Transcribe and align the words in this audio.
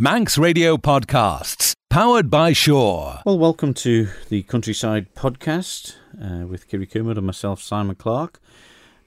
Manx 0.00 0.38
Radio 0.38 0.78
Podcasts, 0.78 1.74
powered 1.90 2.30
by 2.30 2.54
Sure. 2.54 3.20
Well, 3.26 3.38
welcome 3.38 3.74
to 3.74 4.08
the 4.30 4.42
Countryside 4.44 5.14
Podcast 5.14 5.94
uh, 6.18 6.46
with 6.46 6.66
Kiri 6.68 6.86
Kermode 6.86 7.18
and 7.18 7.26
myself, 7.26 7.60
Simon 7.60 7.96
Clark. 7.96 8.40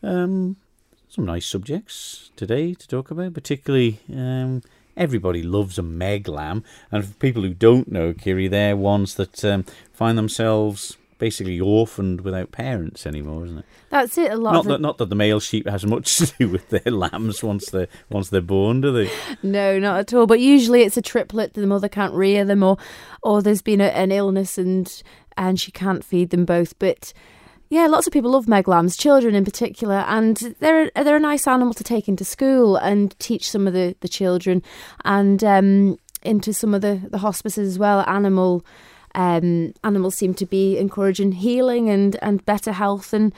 Um, 0.03 0.57
some 1.09 1.25
nice 1.25 1.47
subjects 1.47 2.29
today 2.35 2.75
to 2.75 2.87
talk 2.87 3.09
about, 3.09 3.33
particularly 3.33 4.01
um, 4.13 4.61
everybody 4.95 5.41
loves 5.41 5.79
a 5.79 5.81
meg 5.81 6.27
lamb. 6.27 6.63
And 6.91 7.03
for 7.03 7.15
people 7.15 7.41
who 7.41 7.55
don't 7.55 7.91
know, 7.91 8.13
Kiri, 8.13 8.47
they're 8.47 8.77
ones 8.77 9.15
that 9.15 9.43
um, 9.43 9.65
find 9.93 10.15
themselves 10.15 10.95
basically 11.23 11.57
orphaned 11.57 12.19
without 12.19 12.51
parents 12.51 13.07
anymore, 13.07 13.45
isn't 13.45 13.59
it? 13.59 13.65
That's 13.89 14.17
it. 14.17 14.29
A 14.33 14.35
lot. 14.35 14.51
Not 14.51 14.63
the- 14.65 14.69
that, 14.71 14.81
not 14.81 14.97
that 14.97 15.09
the 15.09 15.15
male 15.15 15.39
sheep 15.39 15.65
has 15.69 15.85
much 15.85 16.17
to 16.17 16.25
do 16.37 16.49
with 16.49 16.67
their 16.67 16.91
lambs 16.91 17.41
once 17.41 17.69
they're 17.69 17.87
once 18.09 18.27
they're 18.27 18.41
born, 18.41 18.81
do 18.81 18.91
they? 18.91 19.09
No, 19.41 19.79
not 19.79 19.99
at 19.99 20.13
all. 20.13 20.27
But 20.27 20.41
usually 20.41 20.81
it's 20.83 20.97
a 20.97 21.01
triplet. 21.01 21.53
The 21.53 21.65
mother 21.65 21.87
can't 21.87 22.13
rear 22.13 22.43
them, 22.43 22.61
or 22.61 22.77
or 23.21 23.41
there's 23.41 23.61
been 23.61 23.79
a, 23.79 23.85
an 23.85 24.11
illness 24.11 24.57
and 24.57 25.01
and 25.37 25.57
she 25.57 25.71
can't 25.71 26.03
feed 26.03 26.31
them 26.31 26.43
both. 26.43 26.77
But 26.77 27.13
yeah, 27.69 27.87
lots 27.87 28.05
of 28.05 28.11
people 28.11 28.31
love 28.31 28.49
meg 28.49 28.67
lambs, 28.67 28.97
children 28.97 29.33
in 29.33 29.45
particular, 29.45 30.03
and 30.09 30.35
they're 30.59 30.91
they're 30.93 31.15
a 31.15 31.21
nice 31.21 31.47
animal 31.47 31.73
to 31.75 31.85
take 31.85 32.09
into 32.09 32.25
school 32.25 32.75
and 32.75 33.17
teach 33.17 33.49
some 33.49 33.65
of 33.65 33.71
the 33.73 33.95
the 34.01 34.09
children, 34.09 34.61
and 35.05 35.41
um, 35.41 35.97
into 36.21 36.51
some 36.51 36.73
of 36.73 36.81
the 36.81 36.99
the 37.09 37.19
hospices 37.19 37.69
as 37.69 37.79
well. 37.79 38.01
Animal. 38.01 38.65
Um, 39.15 39.73
animals 39.83 40.15
seem 40.15 40.33
to 40.35 40.45
be 40.45 40.77
encouraging 40.77 41.33
healing 41.33 41.89
and, 41.89 42.15
and 42.21 42.45
better 42.45 42.71
health, 42.71 43.13
and 43.13 43.33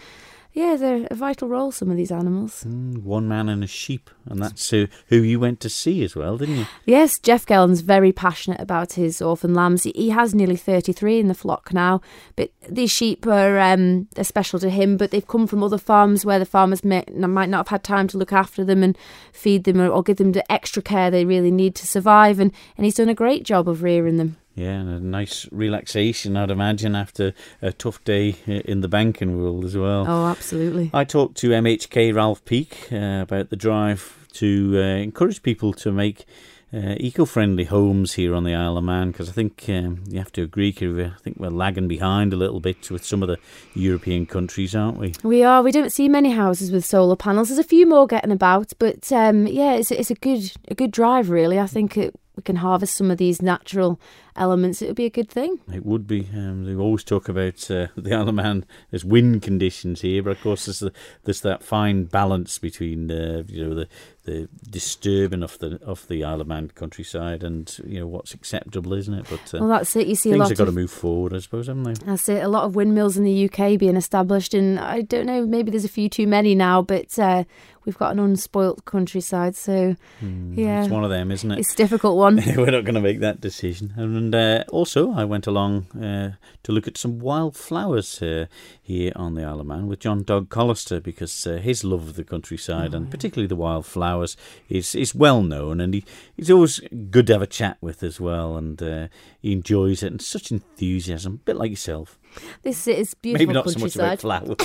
yeah, 0.53 0.77
they're 0.77 1.05
a 1.11 1.15
vital 1.15 1.49
role. 1.49 1.73
Some 1.73 1.91
of 1.91 1.98
these 1.98 2.13
animals. 2.13 2.63
Mm, 2.65 2.99
one 3.03 3.27
man 3.27 3.49
and 3.49 3.61
a 3.61 3.67
sheep, 3.67 4.09
and 4.25 4.41
that's 4.41 4.70
who, 4.70 4.88
who 5.07 5.17
you 5.17 5.38
went 5.38 5.59
to 5.59 5.70
see 5.70 6.01
as 6.05 6.15
well, 6.15 6.38
didn't 6.38 6.55
you? 6.55 6.65
Yes, 6.85 7.20
Jeff 7.20 7.45
Gelling's 7.45 7.81
very 7.81 8.13
passionate 8.13 8.61
about 8.61 8.93
his 8.93 9.21
orphan 9.21 9.53
lambs. 9.53 9.84
He- 9.84 9.91
He 9.93 10.09
has 10.11 10.34
nearly 10.34 10.55
33 10.55 11.20
in 11.20 11.27
the 11.27 11.34
flock 11.34 11.73
now, 11.73 11.99
but 12.37 12.51
these 12.70 12.89
sheep 12.89 13.27
are 13.27 13.60
um, 13.60 14.07
they're 14.15 14.23
special 14.23 14.57
to 14.60 14.70
him, 14.70 14.95
but 14.95 15.12
they've 15.12 15.27
come 15.27 15.45
from 15.45 15.62
other 15.62 15.77
farms 15.77 16.23
where 16.23 16.39
the 16.39 16.45
farmers 16.45 16.85
may, 16.85 17.04
might 17.13 17.49
not 17.49 17.57
have 17.67 17.67
had 17.67 17.84
time 17.84 18.07
to 18.07 18.17
look 18.17 18.32
after 18.32 18.63
them 18.63 18.82
and 18.82 18.98
feed 19.34 19.65
them 19.65 19.82
or, 19.82 19.89
or 19.89 20.04
give 20.04 20.15
them 20.15 20.32
the 20.32 20.49
extra 20.49 20.82
care 20.82 21.12
they 21.12 21.26
really 21.26 21.51
need 21.51 21.76
to 21.76 21.85
survive, 21.85 22.39
and, 22.39 22.54
and 22.77 22.85
he's 22.85 22.95
done 22.95 23.10
a 23.10 23.13
great 23.13 23.43
job 23.43 23.67
of 23.67 23.84
rearing 23.84 24.15
them. 24.15 24.37
Yeah, 24.55 24.79
and 24.79 24.89
a 24.89 24.99
nice 25.01 25.48
relaxation, 25.51 26.37
I'd 26.37 26.49
imagine, 26.49 26.95
after 26.95 27.34
a 27.61 27.73
tough 27.73 28.01
day 28.05 28.37
uh, 28.48 28.61
in 28.63 28.79
the 28.79 28.87
banking 28.87 29.37
world 29.37 29.65
as 29.65 29.75
well. 29.75 30.05
Oh, 30.07 30.27
absolutely. 30.27 30.89
I 30.93 31.03
talked 31.03 31.35
to 31.39 31.49
MHK 31.49 32.15
Ralph 32.15 32.43
Peake 32.45 32.87
uh, 32.91 33.21
about 33.23 33.49
the 33.49 33.57
drive 33.57 34.27
to 34.33 34.73
uh, 34.77 34.79
encourage 34.79 35.43
people 35.43 35.73
to 35.73 35.91
make 35.91 36.26
uh, 36.73 36.95
eco-friendly 36.98 37.65
homes 37.65 38.13
here 38.13 38.33
on 38.33 38.43
the 38.43 38.53
Isle 38.53 38.77
of 38.77 38.83
Man 38.83 39.11
because 39.11 39.29
I 39.29 39.31
think 39.31 39.63
um, 39.70 40.03
you 40.09 40.20
have 40.20 40.31
to 40.33 40.43
agree, 40.43 40.70
I 40.70 41.20
think 41.21 41.37
we're 41.37 41.49
lagging 41.49 41.87
behind 41.87 42.33
a 42.33 42.35
little 42.35 42.59
bit 42.59 42.89
with 42.91 43.05
some 43.05 43.23
of 43.23 43.29
the 43.29 43.37
European 43.73 44.26
countries, 44.26 44.76
aren't 44.76 44.98
we? 44.98 45.13
We 45.23 45.43
are. 45.43 45.61
We 45.61 45.71
don't 45.71 45.91
see 45.91 46.09
many 46.09 46.31
houses 46.31 46.71
with 46.71 46.85
solar 46.85 47.15
panels. 47.15 47.49
There's 47.49 47.59
a 47.59 47.63
few 47.63 47.85
more 47.85 48.07
getting 48.07 48.31
about, 48.31 48.73
but 48.79 49.11
um, 49.11 49.48
yeah, 49.48 49.73
it's 49.73 49.91
it's 49.91 50.11
a 50.11 50.15
good 50.15 50.51
a 50.67 50.76
good 50.76 50.91
drive. 50.91 51.29
Really, 51.29 51.59
I 51.59 51.67
think 51.67 51.98
it, 51.98 52.15
we 52.36 52.44
can 52.44 52.58
harvest 52.58 52.96
some 52.96 53.12
of 53.12 53.18
these 53.18 53.41
natural 53.41 54.00
elements. 54.36 54.82
It 54.82 54.88
would 54.88 54.96
be 54.96 55.05
a 55.05 55.10
good 55.10 55.30
thing. 55.30 55.60
It 55.72 55.86
would 55.86 56.08
be. 56.08 56.28
Um, 56.34 56.66
they 56.66 56.76
always 56.76 57.04
talk 57.04 57.30
about 57.30 57.70
uh, 57.72 57.88
the 57.96 58.14
Isle 58.14 58.30
of 58.30 58.36
Man. 58.36 58.66
There's 58.91 59.05
wind 59.05 59.41
conditions 59.41 60.02
here, 60.02 60.24
but 60.24 60.32
of 60.32 60.41
course 60.41 60.66
there's 60.66 60.80
the, 60.80 60.91
there's 61.24 61.41
that 61.41 61.63
fine 61.63 62.06
balance 62.06 62.60
between 62.60 63.10
uh, 63.12 63.44
you 63.48 63.66
know 63.68 63.76
the 63.76 63.88
the 64.25 64.50
disturbing 64.69 65.44
of 65.44 65.58
the 65.59 65.80
of 65.84 66.08
the 66.08 66.24
Isle 66.24 66.41
of 66.41 66.47
Man 66.47 66.69
countryside 66.69 67.44
and 67.44 67.78
you 67.86 68.00
know 68.00 68.08
what's 68.08 68.34
acceptable, 68.34 68.94
isn't 68.94 69.13
it? 69.13 69.25
But 69.30 69.53
uh, 69.53 69.59
Well, 69.59 69.69
that's 69.69 69.96
it. 69.96 70.08
You 70.08 70.16
see 70.16 70.30
a 70.30 70.34
things 70.34 70.40
lot 70.41 70.50
have 70.50 70.58
got 70.58 70.66
to 70.66 70.72
move 70.72 70.91
forward, 70.91 71.34
I 71.34 71.40
suppose, 71.40 71.68
haven't 71.68 71.84
they? 71.84 71.94
That's 71.94 72.28
it. 72.28 72.44
A 72.44 72.47
lot 72.47 72.66
of 72.66 72.75
windmills 72.75 73.18
in 73.18 73.24
the 73.24 73.50
UK 73.50 73.80
being 73.80 73.96
established, 73.96 74.53
and 74.53 74.80
I 74.80 75.02
don't 75.02 75.25
know, 75.25 75.45
maybe 75.45 75.72
there's 75.72 75.85
a 75.85 75.90
few 75.90 76.09
too 76.09 76.28
many 76.28 76.56
now, 76.56 76.81
but 76.81 77.18
uh, 77.19 77.44
we've 77.85 77.97
got 77.97 78.12
an 78.12 78.19
unspoilt 78.19 78.85
countryside, 78.85 79.56
so 79.56 79.96
Hmm, 80.19 80.57
Yeah. 80.57 80.81
it's 80.84 80.91
one 80.91 81.03
of 81.03 81.09
them, 81.09 81.31
isn't 81.31 81.51
it? 81.51 81.59
it's 81.59 81.73
a 81.73 81.78
difficult 81.78 82.18
one. 82.18 82.35
We're 82.57 82.72
not 82.72 82.85
going 82.85 82.96
to 82.96 83.01
make 83.01 83.19
that 83.19 83.41
decision. 83.41 83.94
And 83.96 84.34
uh, 84.34 84.63
also, 84.69 85.12
I 85.12 85.23
went 85.25 85.47
along 85.47 85.85
uh, 86.01 86.35
to 86.63 86.72
look 86.72 86.88
at 86.88 86.97
some 86.97 87.19
wildflowers 87.19 88.22
uh, 88.22 88.45
here 88.81 89.12
on 89.16 89.35
the 89.35 89.44
Isle 89.44 89.62
of 89.62 89.68
Man 89.68 89.88
with 89.88 90.00
John 90.00 90.24
Dog 90.24 90.50
Callister 90.50 91.01
because 91.01 91.45
uh, 91.47 91.57
his 91.57 91.84
love 91.84 92.07
of 92.09 92.16
the 92.16 92.24
countryside 92.24 92.94
and 92.94 93.09
particularly 93.12 93.47
the 93.47 93.56
wildflowers 93.56 94.35
is, 94.69 94.95
is 94.95 95.13
well 95.16 95.41
known. 95.44 95.79
And 95.81 95.94
he, 95.94 96.03
he's 96.35 96.51
always 96.51 96.79
good 97.12 97.28
to 97.28 97.34
have 97.34 97.41
a 97.41 97.47
chat 97.47 97.78
with 97.81 98.03
as 98.03 98.19
well. 98.19 98.57
And 98.57 98.81
uh, 98.81 99.07
he 99.41 99.51
enjoys 99.53 100.03
it 100.03 100.12
and 100.12 100.22
such 100.22 100.51
enthusiasm, 100.51 101.34
a 101.34 101.38
bit 101.38 101.56
like 101.57 101.69
yourself. 101.72 102.18
This 102.63 102.88
is 102.88 103.13
beautiful 103.13 103.46
Maybe 103.47 103.53
not 103.53 103.69
so 103.69 103.79
much 103.79 103.96
about 103.96 104.19
countryside. 104.19 104.22
flowers. 104.22 104.57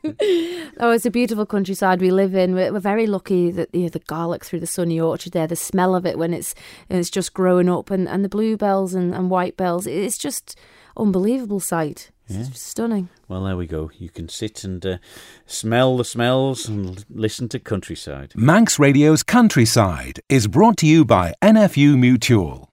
oh, 0.80 0.90
it's 0.92 1.06
a 1.06 1.10
beautiful 1.10 1.46
countryside 1.46 2.00
we 2.00 2.10
live 2.10 2.34
in. 2.34 2.54
We're, 2.54 2.72
we're 2.72 2.80
very 2.80 3.06
lucky 3.06 3.50
that 3.50 3.74
you 3.74 3.82
know, 3.82 3.88
the 3.88 3.98
garlic 4.00 4.44
through 4.44 4.60
the 4.60 4.66
sunny 4.66 5.00
orchard 5.00 5.32
there, 5.32 5.46
the 5.46 5.56
smell 5.56 5.94
of 5.94 6.06
it 6.06 6.18
when 6.18 6.32
it's 6.34 6.54
it's 6.88 7.10
just 7.10 7.34
growing 7.34 7.68
up, 7.68 7.90
and, 7.90 8.08
and 8.08 8.24
the 8.24 8.28
bluebells 8.28 8.94
and, 8.94 9.14
and 9.14 9.30
white 9.30 9.56
bells. 9.56 9.86
It's 9.86 10.18
just 10.18 10.56
unbelievable 10.96 11.60
sight. 11.60 12.10
It's 12.28 12.36
Yeah. 12.36 12.44
stunning. 12.54 13.08
well, 13.28 13.44
there 13.44 13.56
we 13.56 13.66
go. 13.66 13.90
You 13.98 14.10
can 14.10 14.28
sit 14.28 14.62
and 14.64 14.84
uh, 14.84 14.98
smell 15.46 15.96
the 15.96 16.04
smells 16.04 16.68
and 16.68 17.04
listen 17.08 17.48
to 17.50 17.58
countryside. 17.58 18.32
Manx 18.36 18.78
Radio's 18.78 19.22
Countryside 19.22 20.20
is 20.28 20.46
brought 20.46 20.76
to 20.78 20.86
you 20.86 21.04
by 21.06 21.32
NFU 21.42 21.96
Mutual. 21.98 22.70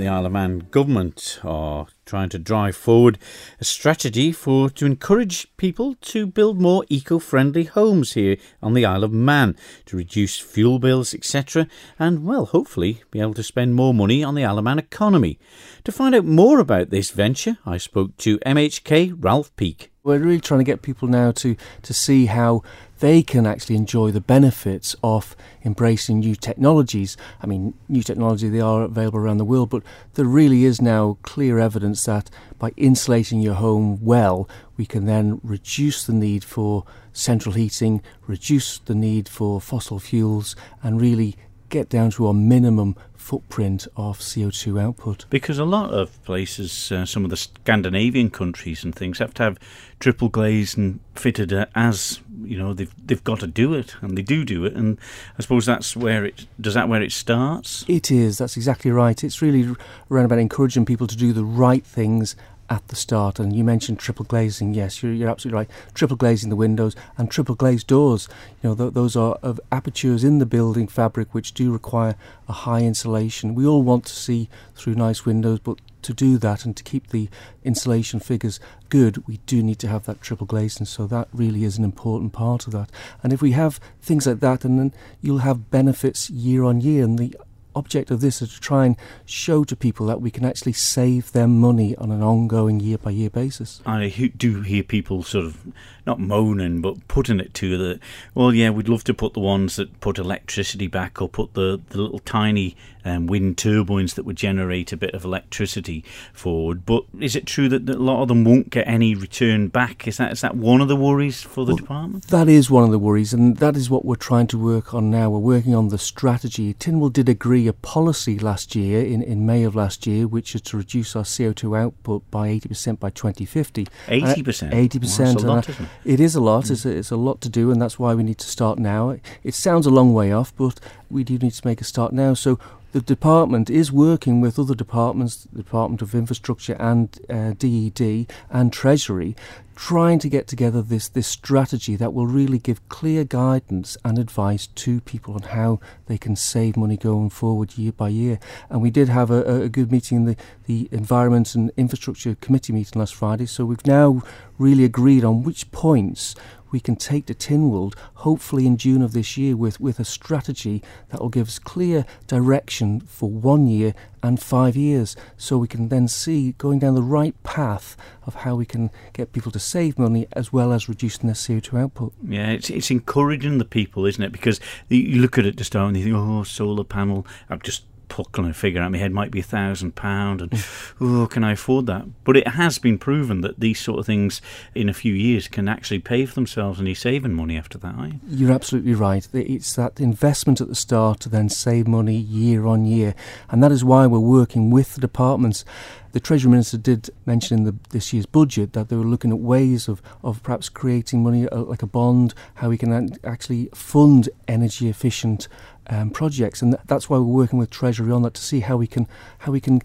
The 0.00 0.08
Isle 0.08 0.26
of 0.26 0.32
Man 0.32 0.60
government 0.70 1.38
are 1.44 1.86
trying 2.06 2.30
to 2.30 2.38
drive 2.38 2.74
forward 2.74 3.18
a 3.60 3.64
strategy 3.64 4.32
for 4.32 4.70
to 4.70 4.86
encourage 4.86 5.54
people 5.56 5.94
to 6.00 6.26
build 6.26 6.60
more 6.60 6.84
eco-friendly 6.88 7.64
homes 7.64 8.14
here 8.14 8.36
on 8.62 8.72
the 8.72 8.86
Isle 8.86 9.04
of 9.04 9.12
Man 9.12 9.56
to 9.86 9.96
reduce 9.96 10.38
fuel 10.38 10.78
bills, 10.78 11.14
etc., 11.14 11.68
and 11.98 12.24
well, 12.24 12.46
hopefully 12.46 13.02
be 13.10 13.20
able 13.20 13.34
to 13.34 13.42
spend 13.42 13.74
more 13.74 13.94
money 13.94 14.24
on 14.24 14.34
the 14.34 14.44
Isle 14.44 14.58
of 14.58 14.64
Man 14.64 14.78
economy. 14.78 15.38
To 15.84 15.92
find 15.92 16.14
out 16.14 16.24
more 16.24 16.58
about 16.58 16.90
this 16.90 17.10
venture, 17.10 17.58
I 17.66 17.76
spoke 17.76 18.16
to 18.18 18.38
MHK 18.38 19.14
Ralph 19.18 19.54
Peake. 19.56 19.89
We're 20.02 20.18
really 20.18 20.40
trying 20.40 20.60
to 20.60 20.64
get 20.64 20.80
people 20.80 21.08
now 21.08 21.30
to, 21.32 21.56
to 21.82 21.92
see 21.92 22.26
how 22.26 22.62
they 23.00 23.22
can 23.22 23.46
actually 23.46 23.76
enjoy 23.76 24.10
the 24.10 24.20
benefits 24.20 24.96
of 25.02 25.36
embracing 25.62 26.20
new 26.20 26.34
technologies. 26.34 27.18
I 27.42 27.46
mean, 27.46 27.74
new 27.86 28.02
technology, 28.02 28.48
they 28.48 28.62
are 28.62 28.82
available 28.82 29.18
around 29.18 29.38
the 29.38 29.44
world, 29.44 29.68
but 29.68 29.82
there 30.14 30.24
really 30.24 30.64
is 30.64 30.80
now 30.80 31.18
clear 31.20 31.58
evidence 31.58 32.04
that 32.06 32.30
by 32.58 32.72
insulating 32.78 33.40
your 33.40 33.54
home 33.54 34.02
well, 34.02 34.48
we 34.78 34.86
can 34.86 35.04
then 35.04 35.38
reduce 35.42 36.04
the 36.04 36.14
need 36.14 36.44
for 36.44 36.84
central 37.12 37.54
heating, 37.54 38.00
reduce 38.26 38.78
the 38.78 38.94
need 38.94 39.28
for 39.28 39.60
fossil 39.60 39.98
fuels, 39.98 40.56
and 40.82 40.98
really 40.98 41.36
get 41.70 41.88
down 41.88 42.10
to 42.10 42.28
a 42.28 42.34
minimum 42.34 42.96
footprint 43.14 43.86
of 43.96 44.18
CO2 44.18 44.80
output. 44.80 45.24
Because 45.30 45.58
a 45.58 45.64
lot 45.64 45.92
of 45.92 46.22
places, 46.24 46.90
uh, 46.90 47.06
some 47.06 47.24
of 47.24 47.30
the 47.30 47.36
Scandinavian 47.36 48.28
countries 48.30 48.82
and 48.82 48.94
things, 48.94 49.18
have 49.18 49.32
to 49.34 49.42
have 49.44 49.58
triple 50.00 50.28
glazed 50.28 50.76
and 50.76 51.00
fitted 51.14 51.52
uh, 51.52 51.66
as 51.74 52.20
you 52.42 52.58
know 52.58 52.72
they've 52.72 52.92
they've 53.06 53.22
got 53.22 53.40
to 53.40 53.46
do 53.46 53.72
it, 53.74 53.94
and 54.00 54.18
they 54.18 54.22
do 54.22 54.44
do 54.44 54.64
it. 54.64 54.74
And 54.74 54.98
I 55.38 55.42
suppose 55.42 55.64
that's 55.64 55.96
where 55.96 56.24
it 56.24 56.46
does 56.60 56.74
that 56.74 56.88
where 56.88 57.02
it 57.02 57.12
starts. 57.12 57.84
It 57.88 58.10
is, 58.10 58.38
that's 58.38 58.56
exactly 58.56 58.90
right. 58.90 59.22
It's 59.22 59.40
really 59.40 59.76
around 60.10 60.24
about 60.24 60.38
encouraging 60.38 60.84
people 60.84 61.06
to 61.06 61.16
do 61.16 61.32
the 61.32 61.44
right 61.44 61.84
things 61.84 62.34
at 62.70 62.86
the 62.88 62.96
start. 62.96 63.38
And 63.38 63.54
you 63.54 63.64
mentioned 63.64 63.98
triple 63.98 64.24
glazing. 64.24 64.72
Yes, 64.72 65.02
you're, 65.02 65.12
you're 65.12 65.28
absolutely 65.28 65.58
right. 65.58 65.70
Triple 65.92 66.16
glazing 66.16 66.48
the 66.48 66.56
windows 66.56 66.94
and 67.18 67.30
triple 67.30 67.56
glazed 67.56 67.88
doors. 67.88 68.28
You 68.62 68.70
know, 68.70 68.76
th- 68.76 68.94
those 68.94 69.16
are 69.16 69.34
of 69.42 69.60
apertures 69.72 70.22
in 70.22 70.38
the 70.38 70.46
building 70.46 70.86
fabric 70.86 71.34
which 71.34 71.52
do 71.52 71.72
require 71.72 72.14
a 72.48 72.52
high 72.52 72.80
insulation. 72.80 73.54
We 73.54 73.66
all 73.66 73.82
want 73.82 74.06
to 74.06 74.14
see 74.14 74.48
through 74.74 74.94
nice 74.94 75.26
windows, 75.26 75.58
but 75.58 75.80
to 76.02 76.14
do 76.14 76.38
that 76.38 76.64
and 76.64 76.74
to 76.76 76.82
keep 76.82 77.08
the 77.08 77.28
insulation 77.62 78.20
figures 78.20 78.58
good, 78.88 79.26
we 79.26 79.38
do 79.46 79.62
need 79.62 79.78
to 79.80 79.88
have 79.88 80.06
that 80.06 80.22
triple 80.22 80.46
glazing. 80.46 80.86
So 80.86 81.06
that 81.08 81.28
really 81.32 81.64
is 81.64 81.76
an 81.76 81.84
important 81.84 82.32
part 82.32 82.66
of 82.66 82.72
that. 82.72 82.90
And 83.22 83.32
if 83.32 83.42
we 83.42 83.52
have 83.52 83.80
things 84.00 84.26
like 84.26 84.40
that, 84.40 84.64
and 84.64 84.78
then 84.78 84.94
you'll 85.20 85.38
have 85.38 85.70
benefits 85.70 86.30
year 86.30 86.64
on 86.64 86.80
year. 86.80 87.04
And 87.04 87.18
the 87.18 87.36
object 87.74 88.10
of 88.10 88.20
this 88.20 88.42
is 88.42 88.54
to 88.54 88.60
try 88.60 88.86
and 88.86 88.96
show 89.24 89.64
to 89.64 89.76
people 89.76 90.06
that 90.06 90.20
we 90.20 90.30
can 90.30 90.44
actually 90.44 90.72
save 90.72 91.32
them 91.32 91.58
money 91.58 91.96
on 91.96 92.10
an 92.10 92.22
ongoing 92.22 92.80
year 92.80 92.98
by 92.98 93.10
year 93.10 93.30
basis. 93.30 93.80
I 93.86 94.08
do 94.36 94.62
hear 94.62 94.82
people 94.82 95.22
sort 95.22 95.46
of 95.46 95.58
not 96.06 96.20
moaning, 96.20 96.80
but 96.80 97.06
putting 97.08 97.40
it 97.40 97.54
to 97.54 97.78
the 97.78 98.00
well, 98.34 98.54
yeah, 98.54 98.70
we'd 98.70 98.88
love 98.88 99.04
to 99.04 99.14
put 99.14 99.34
the 99.34 99.40
ones 99.40 99.76
that 99.76 100.00
put 100.00 100.18
electricity 100.18 100.86
back 100.86 101.20
or 101.20 101.28
put 101.28 101.54
the, 101.54 101.80
the 101.90 102.00
little 102.00 102.18
tiny 102.20 102.76
um, 103.04 103.26
wind 103.26 103.58
turbines 103.58 104.14
that 104.14 104.24
would 104.24 104.36
generate 104.36 104.92
a 104.92 104.96
bit 104.96 105.14
of 105.14 105.24
electricity 105.24 106.04
forward. 106.32 106.84
But 106.86 107.04
is 107.18 107.36
it 107.36 107.46
true 107.46 107.68
that, 107.68 107.86
that 107.86 107.96
a 107.96 108.02
lot 108.02 108.22
of 108.22 108.28
them 108.28 108.44
won't 108.44 108.70
get 108.70 108.86
any 108.86 109.14
return 109.14 109.68
back? 109.68 110.06
Is 110.06 110.16
that 110.18 110.32
is 110.32 110.40
that 110.40 110.56
one 110.56 110.80
of 110.80 110.88
the 110.88 110.96
worries 110.96 111.42
for 111.42 111.64
the 111.64 111.72
Well, 111.72 111.76
department? 111.78 112.26
That 112.28 112.48
is 112.48 112.70
one 112.70 112.84
of 112.84 112.90
the 112.90 112.98
worries, 112.98 113.32
and 113.32 113.56
that 113.58 113.76
is 113.76 113.90
what 113.90 114.04
we're 114.04 114.16
trying 114.16 114.46
to 114.48 114.58
work 114.58 114.94
on 114.94 115.10
now. 115.10 115.30
We're 115.30 115.38
working 115.38 115.74
on 115.74 115.88
the 115.88 115.98
strategy. 115.98 116.74
Tynwald 116.74 117.12
did 117.12 117.28
agree 117.28 117.66
a 117.66 117.72
policy 117.72 118.38
last 118.38 118.74
year, 118.74 119.04
in, 119.04 119.22
in 119.22 119.46
May 119.46 119.64
of 119.64 119.74
last 119.74 120.06
year, 120.06 120.26
which 120.26 120.54
is 120.54 120.60
to 120.62 120.76
reduce 120.76 121.16
our 121.16 121.22
CO2 121.22 121.78
output 121.78 122.28
by 122.30 122.48
80% 122.48 122.98
by 122.98 123.10
2050. 123.10 123.86
Eighty 124.08 124.42
percent. 124.42 124.72
80%. 124.72 125.00
That's 125.00 125.18
a 125.18 125.24
and 125.24 125.42
lot, 125.42 125.68
it? 125.68 125.76
It 126.04 126.20
is 126.20 126.34
a 126.34 126.40
lot. 126.40 126.70
It's, 126.70 126.84
a, 126.84 126.90
it's 126.90 127.10
a 127.10 127.16
lot 127.16 127.40
to 127.42 127.48
do, 127.48 127.70
and 127.70 127.80
that's 127.80 127.98
why 127.98 128.14
we 128.14 128.22
need 128.22 128.38
to 128.38 128.46
start 128.46 128.78
now. 128.78 129.16
It 129.42 129.54
sounds 129.54 129.86
a 129.86 129.90
long 129.90 130.12
way 130.12 130.32
off, 130.32 130.54
but 130.56 130.80
we 131.10 131.24
do 131.24 131.38
need 131.38 131.52
to 131.52 131.66
make 131.66 131.80
a 131.80 131.84
start 131.84 132.12
now. 132.12 132.34
So 132.34 132.58
the 132.92 133.00
department 133.00 133.70
is 133.70 133.92
working 133.92 134.40
with 134.40 134.58
other 134.58 134.74
departments, 134.74 135.46
the 135.52 135.62
Department 135.62 136.02
of 136.02 136.14
Infrastructure 136.14 136.74
and 136.74 137.18
uh, 137.28 137.52
DED 137.56 138.26
and 138.50 138.72
Treasury, 138.72 139.36
trying 139.76 140.18
to 140.18 140.28
get 140.28 140.46
together 140.46 140.82
this 140.82 141.08
this 141.08 141.26
strategy 141.26 141.96
that 141.96 142.12
will 142.12 142.26
really 142.26 142.58
give 142.58 142.86
clear 142.88 143.24
guidance 143.24 143.96
and 144.04 144.18
advice 144.18 144.66
to 144.66 145.00
people 145.00 145.34
on 145.34 145.42
how 145.42 145.80
they 146.06 146.18
can 146.18 146.36
save 146.36 146.76
money 146.76 146.96
going 146.96 147.30
forward 147.30 147.78
year 147.78 147.92
by 147.92 148.08
year. 148.08 148.38
And 148.68 148.82
we 148.82 148.90
did 148.90 149.08
have 149.08 149.30
a, 149.30 149.62
a- 149.62 149.68
good 149.68 149.90
meeting 149.90 150.18
in 150.18 150.24
the 150.26 150.36
the 150.66 150.88
Environment 150.92 151.54
and 151.54 151.72
Infrastructure 151.76 152.34
Committee 152.34 152.72
meeting 152.72 152.98
last 152.98 153.14
Friday. 153.14 153.46
So 153.46 153.64
we've 153.64 153.86
now 153.86 154.22
really 154.58 154.84
agreed 154.84 155.24
on 155.24 155.42
which 155.42 155.70
points 155.72 156.34
we 156.70 156.80
can 156.80 156.96
take 156.96 157.26
to 157.26 157.34
Tynwald, 157.34 157.94
hopefully 158.14 158.66
in 158.66 158.76
June 158.76 159.02
of 159.02 159.12
this 159.12 159.36
year, 159.36 159.56
with, 159.56 159.80
with 159.80 159.98
a 159.98 160.04
strategy 160.04 160.82
that 161.08 161.20
will 161.20 161.28
give 161.28 161.48
us 161.48 161.58
clear 161.58 162.04
direction 162.26 163.00
for 163.00 163.28
one 163.28 163.66
year 163.66 163.94
and 164.22 164.40
five 164.40 164.76
years, 164.76 165.16
so 165.36 165.58
we 165.58 165.66
can 165.66 165.88
then 165.88 166.06
see 166.06 166.52
going 166.58 166.78
down 166.78 166.94
the 166.94 167.02
right 167.02 167.34
path 167.42 167.96
of 168.30 168.42
how 168.42 168.54
we 168.54 168.64
can 168.64 168.90
get 169.12 169.32
people 169.32 169.50
to 169.52 169.58
save 169.58 169.98
money 169.98 170.26
as 170.32 170.52
well 170.52 170.72
as 170.72 170.88
reducing 170.88 171.26
their 171.26 171.34
CO2 171.34 171.80
output. 171.80 172.12
Yeah, 172.26 172.50
it's 172.50 172.70
it's 172.70 172.90
encouraging 172.90 173.58
the 173.58 173.64
people, 173.64 174.06
isn't 174.06 174.22
it? 174.22 174.30
Because 174.32 174.60
you- 174.88 175.20
look 175.20 175.36
at 175.36 175.46
it 175.46 175.56
to 175.56 175.64
start 175.64 175.88
and 175.88 175.96
you 175.96 176.04
think, 176.04 176.16
oh, 176.16 176.44
solar 176.44 176.84
panel. 176.84 177.26
I'm 177.48 177.60
just 177.60 177.84
puckling 178.10 178.50
a 178.50 178.52
figure 178.52 178.82
out 178.82 178.92
my 178.92 178.98
head 178.98 179.12
might 179.12 179.30
be 179.30 179.40
a 179.40 179.42
thousand 179.42 179.94
pound, 179.94 180.42
and 180.42 180.50
mm. 180.50 181.22
oh, 181.22 181.26
can 181.26 181.42
I 181.42 181.52
afford 181.52 181.86
that? 181.86 182.04
But 182.24 182.36
it 182.36 182.48
has 182.48 182.78
been 182.78 182.98
proven 182.98 183.40
that 183.40 183.58
these 183.58 183.80
sort 183.80 183.98
of 183.98 184.06
things 184.06 184.42
in 184.74 184.90
a 184.90 184.92
few 184.92 185.14
years 185.14 185.48
can 185.48 185.68
actually 185.68 186.00
pay 186.00 186.26
for 186.26 186.34
themselves, 186.34 186.78
and 186.78 186.86
you're 186.86 186.94
saving 186.94 187.32
money 187.32 187.56
after 187.56 187.78
that, 187.78 187.94
aren't 187.94 188.14
you? 188.14 188.20
You're 188.26 188.52
absolutely 188.52 188.94
right. 188.94 189.26
It's 189.32 189.74
that 189.76 189.98
investment 189.98 190.60
at 190.60 190.68
the 190.68 190.74
start 190.74 191.20
to 191.20 191.30
then 191.30 191.48
save 191.48 191.88
money 191.88 192.16
year 192.16 192.66
on 192.66 192.84
year. 192.84 193.14
And 193.48 193.62
that 193.62 193.72
is 193.72 193.84
why 193.84 194.06
we're 194.06 194.18
working 194.18 194.70
with 194.70 194.94
the 194.94 195.00
departments. 195.00 195.64
The 196.12 196.20
Treasury 196.20 196.50
Minister 196.50 196.76
did 196.76 197.10
mention 197.24 197.58
in 197.58 197.64
the, 197.64 197.74
this 197.90 198.12
year's 198.12 198.26
budget 198.26 198.72
that 198.72 198.88
they 198.88 198.96
were 198.96 199.04
looking 199.04 199.30
at 199.30 199.38
ways 199.38 199.88
of, 199.88 200.02
of 200.24 200.42
perhaps 200.42 200.68
creating 200.68 201.22
money 201.22 201.48
uh, 201.48 201.62
like 201.62 201.82
a 201.82 201.86
bond, 201.86 202.34
how 202.54 202.68
we 202.68 202.78
can 202.78 203.16
actually 203.22 203.68
fund 203.74 204.28
energy 204.48 204.88
efficient 204.88 205.46
um, 205.86 206.10
projects. 206.10 206.62
And 206.62 206.72
th- 206.72 206.82
that's 206.86 207.08
why 207.08 207.18
we're 207.18 207.24
working 207.24 207.58
with 207.58 207.70
Treasury 207.70 208.10
on 208.10 208.22
that 208.22 208.34
to 208.34 208.42
see 208.42 208.60
how 208.60 208.76
we 208.76 208.86
can 208.86 209.06
how 209.38 209.52
we 209.52 209.60
can 209.60 209.82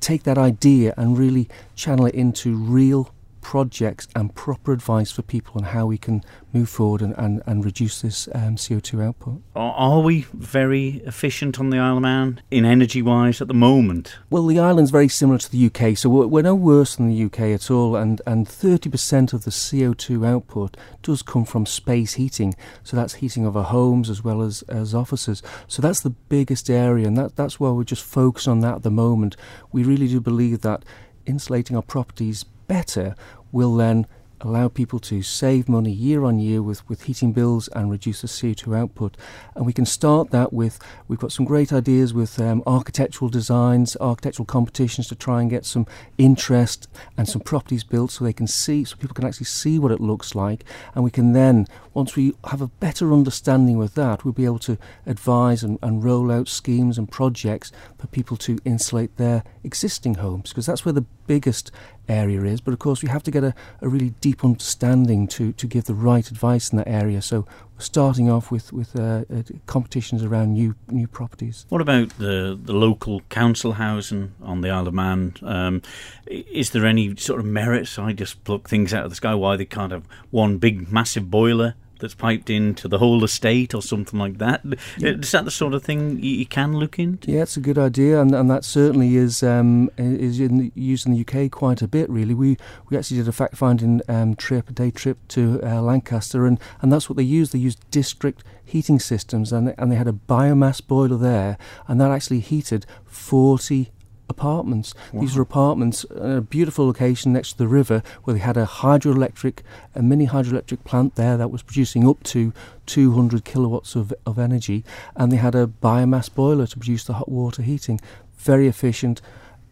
take 0.00 0.24
that 0.24 0.36
idea 0.36 0.94
and 0.96 1.16
really 1.16 1.48
channel 1.76 2.06
it 2.06 2.14
into 2.14 2.56
real 2.56 3.14
projects 3.42 4.08
and 4.16 4.34
proper 4.34 4.72
advice 4.72 5.10
for 5.10 5.20
people 5.20 5.52
on 5.56 5.64
how 5.64 5.84
we 5.84 5.98
can 5.98 6.24
move 6.52 6.70
forward 6.70 7.02
and, 7.02 7.14
and, 7.18 7.42
and 7.44 7.64
reduce 7.64 8.00
this 8.00 8.28
um, 8.34 8.56
CO2 8.56 9.04
output. 9.04 9.42
Are, 9.54 10.00
we 10.00 10.22
very 10.32 11.02
efficient 11.04 11.60
on 11.60 11.70
the 11.70 11.78
Isle 11.78 11.96
of 11.96 12.02
Man 12.02 12.40
in 12.50 12.64
energy 12.64 13.02
wise 13.02 13.42
at 13.42 13.48
the 13.48 13.54
moment? 13.54 14.16
Well, 14.30 14.46
the 14.46 14.58
island's 14.58 14.90
very 14.90 15.08
similar 15.08 15.38
to 15.38 15.50
the 15.50 15.66
UK, 15.66 15.98
so 15.98 16.08
we're, 16.08 16.26
we're 16.26 16.42
no 16.42 16.54
worse 16.54 16.96
than 16.96 17.08
the 17.08 17.24
UK 17.24 17.40
at 17.40 17.70
all, 17.70 17.96
and, 17.96 18.22
and 18.26 18.46
30% 18.46 19.32
of 19.32 19.44
the 19.44 19.50
CO2 19.50 20.26
output 20.26 20.76
does 21.02 21.22
come 21.22 21.44
from 21.44 21.66
space 21.66 22.14
heating. 22.14 22.54
So 22.82 22.96
that's 22.96 23.14
heating 23.14 23.44
of 23.44 23.56
our 23.56 23.64
homes 23.64 24.08
as 24.08 24.24
well 24.24 24.40
as, 24.40 24.62
as 24.62 24.94
offices. 24.94 25.42
So 25.66 25.82
that's 25.82 26.00
the 26.00 26.10
biggest 26.10 26.70
area, 26.70 27.06
and 27.06 27.18
that, 27.18 27.36
that's 27.36 27.60
why 27.60 27.70
we're 27.70 27.84
just 27.84 28.04
focused 28.04 28.48
on 28.48 28.60
that 28.60 28.76
at 28.76 28.82
the 28.82 28.90
moment. 28.90 29.36
We 29.72 29.82
really 29.82 30.08
do 30.08 30.20
believe 30.20 30.62
that 30.62 30.84
insulating 31.26 31.76
our 31.76 31.82
properties 31.82 32.44
better 32.72 33.14
will 33.52 33.74
then 33.76 34.06
allow 34.42 34.68
people 34.68 34.98
to 34.98 35.22
save 35.22 35.68
money 35.68 35.90
year 35.90 36.24
on 36.24 36.38
year 36.38 36.62
with, 36.62 36.86
with 36.88 37.02
heating 37.04 37.32
bills 37.32 37.68
and 37.68 37.90
reduce 37.90 38.22
the 38.22 38.26
CO2 38.26 38.76
output. 38.76 39.16
And 39.54 39.64
we 39.64 39.72
can 39.72 39.86
start 39.86 40.30
that 40.30 40.52
with, 40.52 40.78
we've 41.08 41.18
got 41.18 41.32
some 41.32 41.46
great 41.46 41.72
ideas 41.72 42.12
with 42.12 42.40
um, 42.40 42.62
architectural 42.66 43.28
designs, 43.28 43.96
architectural 44.00 44.46
competitions 44.46 45.08
to 45.08 45.14
try 45.14 45.40
and 45.40 45.50
get 45.50 45.64
some 45.64 45.86
interest 46.18 46.88
and 47.16 47.28
some 47.28 47.40
properties 47.40 47.84
built 47.84 48.10
so 48.10 48.24
they 48.24 48.32
can 48.32 48.46
see, 48.46 48.84
so 48.84 48.96
people 48.96 49.14
can 49.14 49.26
actually 49.26 49.46
see 49.46 49.78
what 49.78 49.92
it 49.92 50.00
looks 50.00 50.34
like. 50.34 50.64
And 50.94 51.04
we 51.04 51.10
can 51.10 51.32
then, 51.32 51.66
once 51.94 52.16
we 52.16 52.34
have 52.46 52.60
a 52.60 52.68
better 52.68 53.12
understanding 53.12 53.78
with 53.78 53.94
that, 53.94 54.24
we'll 54.24 54.32
be 54.32 54.44
able 54.44 54.58
to 54.60 54.78
advise 55.06 55.62
and, 55.62 55.78
and 55.82 56.02
roll 56.02 56.32
out 56.32 56.48
schemes 56.48 56.98
and 56.98 57.10
projects 57.10 57.70
for 57.98 58.06
people 58.08 58.36
to 58.38 58.58
insulate 58.64 59.16
their 59.16 59.44
existing 59.62 60.14
homes 60.14 60.50
because 60.50 60.66
that's 60.66 60.84
where 60.84 60.92
the 60.92 61.06
biggest 61.26 61.70
area 62.08 62.42
is. 62.42 62.60
But 62.60 62.72
of 62.72 62.78
course, 62.78 63.02
we 63.02 63.08
have 63.08 63.22
to 63.24 63.30
get 63.30 63.44
a, 63.44 63.54
a 63.80 63.88
really 63.88 64.10
deep 64.20 64.44
understanding 64.44 65.26
to, 65.28 65.52
to 65.52 65.66
give 65.66 65.84
the 65.84 65.94
right 65.94 66.28
advice 66.30 66.70
in 66.70 66.78
that 66.78 66.88
area. 66.88 67.22
So 67.22 67.46
starting 67.78 68.30
off 68.30 68.50
with 68.50 68.72
with 68.72 68.98
uh, 68.98 69.24
uh, 69.32 69.42
competitions 69.66 70.22
around 70.22 70.52
new 70.52 70.74
new 70.88 71.06
properties. 71.06 71.66
What 71.68 71.80
about 71.80 72.10
the 72.18 72.58
the 72.60 72.72
local 72.72 73.20
council 73.28 73.72
housing 73.72 74.32
on 74.42 74.60
the 74.60 74.70
Isle 74.70 74.88
of 74.88 74.94
Man? 74.94 75.34
Um, 75.42 75.82
is 76.26 76.70
there 76.70 76.86
any 76.86 77.16
sort 77.16 77.40
of 77.40 77.46
merits? 77.46 77.98
I 77.98 78.12
just 78.12 78.42
pluck 78.44 78.68
things 78.68 78.94
out 78.94 79.04
of 79.04 79.10
the 79.10 79.16
sky. 79.16 79.34
Why 79.34 79.56
they 79.56 79.64
can't 79.64 79.92
have 79.92 80.04
one 80.30 80.58
big 80.58 80.92
massive 80.92 81.30
boiler 81.30 81.74
that's 82.02 82.14
piped 82.14 82.50
into 82.50 82.88
the 82.88 82.98
whole 82.98 83.24
estate 83.24 83.74
or 83.74 83.80
something 83.80 84.18
like 84.18 84.36
that? 84.38 84.60
Is 84.98 85.30
that 85.30 85.46
the 85.46 85.50
sort 85.50 85.72
of 85.72 85.82
thing 85.82 86.22
you, 86.22 86.36
you 86.36 86.46
can 86.46 86.76
look 86.76 86.98
into? 86.98 87.30
Yeah, 87.30 87.42
it's 87.42 87.56
a 87.56 87.60
good 87.60 87.78
idea, 87.78 88.20
and, 88.20 88.34
and 88.34 88.50
that 88.50 88.64
certainly 88.64 89.16
is 89.16 89.42
um, 89.42 89.90
is 89.96 90.38
in 90.38 90.58
the, 90.58 90.72
used 90.74 91.06
in 91.06 91.14
the 91.14 91.20
UK 91.20 91.50
quite 91.50 91.80
a 91.80 91.88
bit. 91.88 92.10
Really, 92.10 92.34
we 92.34 92.58
we 92.90 92.98
actually 92.98 93.16
did 93.16 93.28
a 93.28 93.32
fact 93.32 93.56
finding 93.56 94.02
um, 94.08 94.34
trip, 94.34 94.68
a 94.68 94.72
day 94.72 94.90
trip 94.90 95.16
to 95.28 95.60
uh, 95.62 95.80
Lancaster, 95.80 96.44
and, 96.44 96.60
and 96.82 96.92
that's 96.92 97.08
what 97.08 97.16
they 97.16 97.22
used. 97.22 97.54
They 97.54 97.58
used 97.58 97.88
district 97.90 98.44
heating 98.64 99.00
systems, 99.00 99.52
and 99.52 99.68
they, 99.68 99.74
and 99.78 99.90
they 99.90 99.96
had 99.96 100.08
a 100.08 100.12
biomass 100.12 100.86
boiler 100.86 101.16
there, 101.16 101.56
and 101.88 101.98
that 102.00 102.10
actually 102.10 102.40
heated 102.40 102.84
forty 103.06 103.92
apartments. 104.36 104.94
These 105.12 105.32
Wow. 105.32 105.36
were 105.38 105.42
apartments 105.42 106.04
in 106.04 106.30
a 106.38 106.40
beautiful 106.40 106.86
location 106.86 107.32
next 107.32 107.52
to 107.52 107.58
the 107.58 107.68
river 107.68 108.02
where 108.24 108.34
they 108.34 108.40
had 108.40 108.56
a 108.56 108.66
hydroelectric, 108.66 109.56
a 109.94 110.02
mini 110.02 110.26
hydroelectric 110.26 110.82
plant 110.84 111.14
there 111.14 111.36
that 111.36 111.50
was 111.50 111.62
producing 111.62 112.08
up 112.08 112.22
to 112.34 112.52
200 112.86 113.44
kilowatts 113.44 113.94
of, 113.94 114.12
of 114.26 114.38
energy, 114.38 114.84
and 115.14 115.30
they 115.30 115.36
had 115.36 115.54
a 115.54 115.66
biomass 115.82 116.28
boiler 116.34 116.66
to 116.66 116.76
produce 116.76 117.04
the 117.04 117.14
hot 117.14 117.30
water 117.30 117.62
heating. 117.62 118.00
Very 118.38 118.66
efficient, 118.66 119.20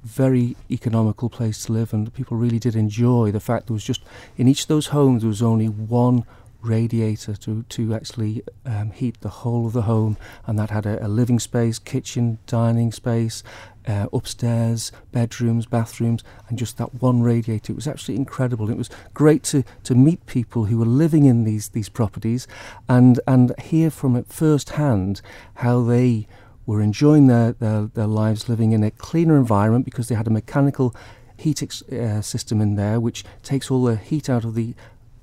very 0.04 0.56
economical 0.70 1.28
place 1.28 1.64
to 1.64 1.72
live, 1.72 1.92
and 1.92 2.12
people 2.14 2.36
really 2.36 2.58
did 2.58 2.76
enjoy 2.76 3.30
the 3.30 3.40
fact 3.40 3.66
there 3.66 3.74
was 3.74 3.84
just 3.84 4.02
in 4.36 4.48
each 4.48 4.62
of 4.62 4.68
those 4.68 4.88
homes 4.88 5.22
there 5.22 5.28
was 5.28 5.42
only 5.42 5.66
one 5.68 6.24
radiator 6.62 7.34
to, 7.34 7.62
to 7.64 7.94
actually 7.94 8.42
um, 8.64 8.90
heat 8.90 9.20
the 9.20 9.28
whole 9.28 9.66
of 9.66 9.72
the 9.72 9.82
home, 9.82 10.16
and 10.46 10.58
that 10.58 10.70
had 10.70 10.86
a, 10.86 11.04
a 11.04 11.08
living 11.08 11.38
space, 11.38 11.78
kitchen, 11.78 12.38
dining 12.46 12.92
space, 12.92 13.42
uh, 13.86 14.06
upstairs, 14.12 14.92
bedrooms, 15.12 15.66
bathrooms, 15.66 16.22
and 16.48 16.58
just 16.58 16.78
that 16.78 17.02
one 17.02 17.22
radiator. 17.22 17.72
It 17.72 17.76
was 17.76 17.88
absolutely 17.88 18.20
incredible. 18.20 18.70
It 18.70 18.76
was 18.76 18.90
great 19.14 19.42
to, 19.44 19.64
to 19.84 19.94
meet 19.94 20.26
people 20.26 20.66
who 20.66 20.78
were 20.78 20.86
living 20.86 21.24
in 21.24 21.44
these, 21.44 21.68
these 21.68 21.88
properties 21.88 22.46
and, 22.88 23.20
and 23.26 23.58
hear 23.60 23.90
from 23.90 24.16
it 24.16 24.26
firsthand 24.28 25.22
how 25.54 25.82
they 25.82 26.26
were 26.66 26.80
enjoying 26.80 27.26
their, 27.26 27.52
their, 27.52 27.86
their 27.86 28.06
lives 28.06 28.48
living 28.48 28.72
in 28.72 28.84
a 28.84 28.90
cleaner 28.90 29.36
environment 29.36 29.84
because 29.84 30.08
they 30.08 30.14
had 30.14 30.26
a 30.26 30.30
mechanical 30.30 30.94
heat 31.36 31.62
ex- 31.62 31.82
uh, 31.82 32.20
system 32.20 32.60
in 32.60 32.76
there 32.76 33.00
which 33.00 33.24
takes 33.42 33.70
all 33.70 33.84
the 33.84 33.96
heat 33.96 34.28
out 34.28 34.44
of 34.44 34.54
the 34.54 34.74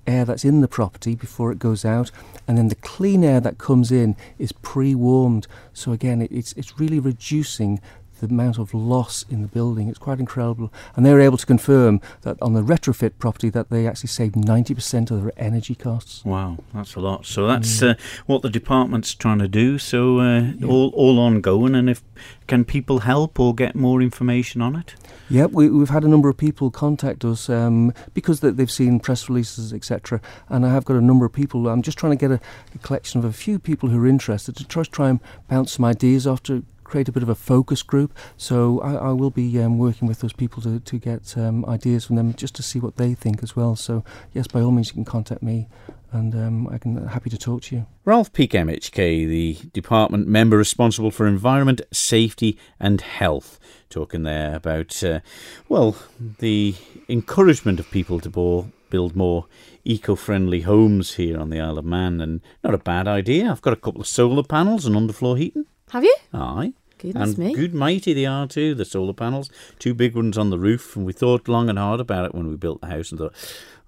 air 0.08 0.26
that's 0.26 0.46
in 0.46 0.62
the 0.62 0.68
property 0.68 1.16
before 1.16 1.52
it 1.52 1.60
goes 1.60 1.86
out, 1.86 2.12
and 2.48 2.58
then 2.58 2.70
the 2.70 2.76
clean 2.76 3.24
air 3.24 3.40
that 3.42 3.58
comes 3.58 3.92
in 3.92 4.16
is 4.40 4.52
pre-warmed. 4.52 5.48
So 5.74 5.92
again, 5.92 6.22
it, 6.22 6.32
it's 6.32 6.54
it's 6.54 6.80
really 6.80 7.00
reducing 7.00 7.80
the 8.20 8.28
amount 8.28 8.58
of 8.58 8.74
loss 8.74 9.26
in 9.30 9.42
the 9.42 9.48
building. 9.48 9.90
It's 9.90 10.00
quite 10.00 10.20
incredible, 10.20 10.72
and 10.96 11.06
they 11.06 11.14
were 11.14 11.22
able 11.22 11.38
to 11.38 11.46
confirm 11.46 12.02
that 12.22 12.42
on 12.42 12.54
the 12.54 12.62
retrofit 12.62 13.14
property 13.20 13.50
that 13.50 13.70
they 13.70 13.88
actually 13.88 14.10
saved 14.10 14.36
ninety 14.36 14.74
percent 14.74 15.12
of 15.12 15.24
their 15.24 15.34
energy 15.38 15.76
costs. 15.76 16.24
Wow, 16.26 16.58
that's 16.74 16.96
a 16.96 17.00
lot. 17.00 17.26
So 17.26 17.48
that's 17.48 17.82
uh, 17.82 17.96
what 18.26 18.42
the 18.42 18.50
department's 18.50 19.14
trying 19.14 19.40
to 19.40 19.48
do. 19.48 19.78
So 19.78 20.20
uh, 20.20 20.54
all 20.66 20.90
all 20.90 21.20
ongoing. 21.20 21.76
And 21.76 21.90
if 21.90 22.04
can 22.48 22.64
people 22.64 23.00
help 23.00 23.40
or 23.40 23.54
get 23.54 23.76
more 23.76 24.02
information 24.02 24.62
on 24.62 24.76
it? 24.76 24.96
Yeah, 25.30 25.46
we, 25.46 25.70
we've 25.70 25.90
had 25.90 26.04
a 26.04 26.08
number 26.08 26.30
of 26.30 26.38
people 26.38 26.72
contact 26.72 27.26
us 27.26 27.50
um, 27.50 27.94
because 28.14 28.40
they, 28.40 28.52
they've 28.52 28.72
seen 28.72 29.00
press 29.00 29.28
releases, 29.28 29.74
etc. 29.74 30.22
And 30.48 30.66
I 30.66 30.72
have 30.72 30.86
got 30.86 30.96
a 30.96 31.02
number 31.02 31.26
of 31.26 31.34
people. 31.34 31.68
I'm 31.68 31.82
just 31.82 31.98
trying 31.98 32.18
to 32.18 32.18
get 32.18 32.32
a, 32.32 32.40
a 32.74 32.78
collection 32.80 33.20
of 33.20 33.26
a 33.26 33.34
few 33.34 33.60
people 33.60 33.90
who 33.90 34.02
are 34.02 34.08
interested 34.08 34.56
to 34.56 34.66
try, 34.66 34.84
try 34.84 35.10
and 35.10 35.20
bounce 35.50 35.74
some 35.74 35.86
ideas 35.86 36.26
off 36.26 36.42
to 36.44 36.64
create 36.88 37.10
a 37.10 37.12
bit 37.12 37.24
of 37.24 37.30
a 37.30 37.36
focus 37.36 37.84
group. 37.84 38.18
So 38.38 38.80
I, 38.82 38.94
I 38.94 39.12
will 39.12 39.30
be 39.30 39.62
um, 39.62 39.78
working 39.78 40.08
with 40.08 40.22
those 40.22 40.34
people 40.34 40.64
to, 40.64 40.80
to 40.80 40.98
get 40.98 41.38
um, 41.38 41.66
ideas 41.66 42.06
from 42.06 42.16
them 42.16 42.34
just 42.34 42.56
to 42.56 42.64
see 42.64 42.80
what 42.80 42.96
they 42.96 43.14
think 43.14 43.44
as 43.44 43.56
well. 43.56 43.76
So, 43.76 44.04
yes, 44.34 44.48
by 44.48 44.62
all 44.62 44.72
means, 44.72 44.88
you 44.88 44.94
can 44.94 45.06
contact 45.06 45.44
me 45.44 45.68
and 46.12 46.34
um, 46.36 46.68
I 46.70 46.78
can 46.78 47.08
happy 47.08 47.30
to 47.30 47.38
talk 47.38 47.64
to 47.64 47.76
you. 47.76 47.86
Ralph 48.06 48.32
Peake 48.32 48.52
MHK, 48.52 49.28
the 49.28 49.58
department 49.74 50.28
member 50.28 50.58
responsible 50.58 51.12
for 51.12 51.28
environment, 51.28 51.82
safety, 51.92 52.58
and 52.80 53.02
health, 53.02 53.60
talking 53.90 54.24
there 54.24 54.56
about 54.56 55.04
uh, 55.04 55.20
well 55.68 55.98
the 56.40 56.76
encouragement 57.10 57.80
of 57.80 57.92
people 57.92 58.20
to 58.22 58.30
bo- 58.30 58.72
build 58.90 59.16
more 59.16 59.48
eco-friendly 59.84 60.62
homes 60.62 61.16
here 61.16 61.38
on 61.38 61.50
the 61.50 61.60
Isle 61.60 61.78
of 61.78 61.86
Man, 61.86 62.22
and 62.22 62.42
not 62.64 62.74
a 62.74 62.78
bad 62.78 63.08
idea. 63.08 63.52
I've 63.52 63.62
got 63.62 63.74
a 63.74 63.78
couple 63.78 64.02
of 64.02 64.08
solar 64.08 64.44
panels 64.44 64.86
and 64.86 64.96
underfloor 64.96 65.38
heating. 65.38 65.66
Have 65.92 66.04
you? 66.04 66.16
Aye. 66.34 66.74
Goodness 66.98 67.30
and 67.30 67.38
me. 67.38 67.54
good 67.54 67.76
mighty 67.76 68.14
they 68.14 68.26
are 68.26 68.48
too, 68.48 68.74
the 68.74 68.86
solar 68.86 69.14
panels. 69.14 69.52
Two 69.78 69.94
big 69.94 70.16
ones 70.16 70.38
on 70.38 70.50
the 70.50 70.58
roof, 70.58 70.96
and 70.96 71.06
we 71.06 71.14
thought 71.14 71.48
long 71.48 71.70
and 71.70 71.78
hard 71.78 72.00
about 72.00 72.26
it 72.26 72.34
when 72.34 72.48
we 72.48 72.56
built 72.56 72.82
the 72.82 72.88
house 72.88 73.12
and 73.12 73.20
thought, 73.20 73.36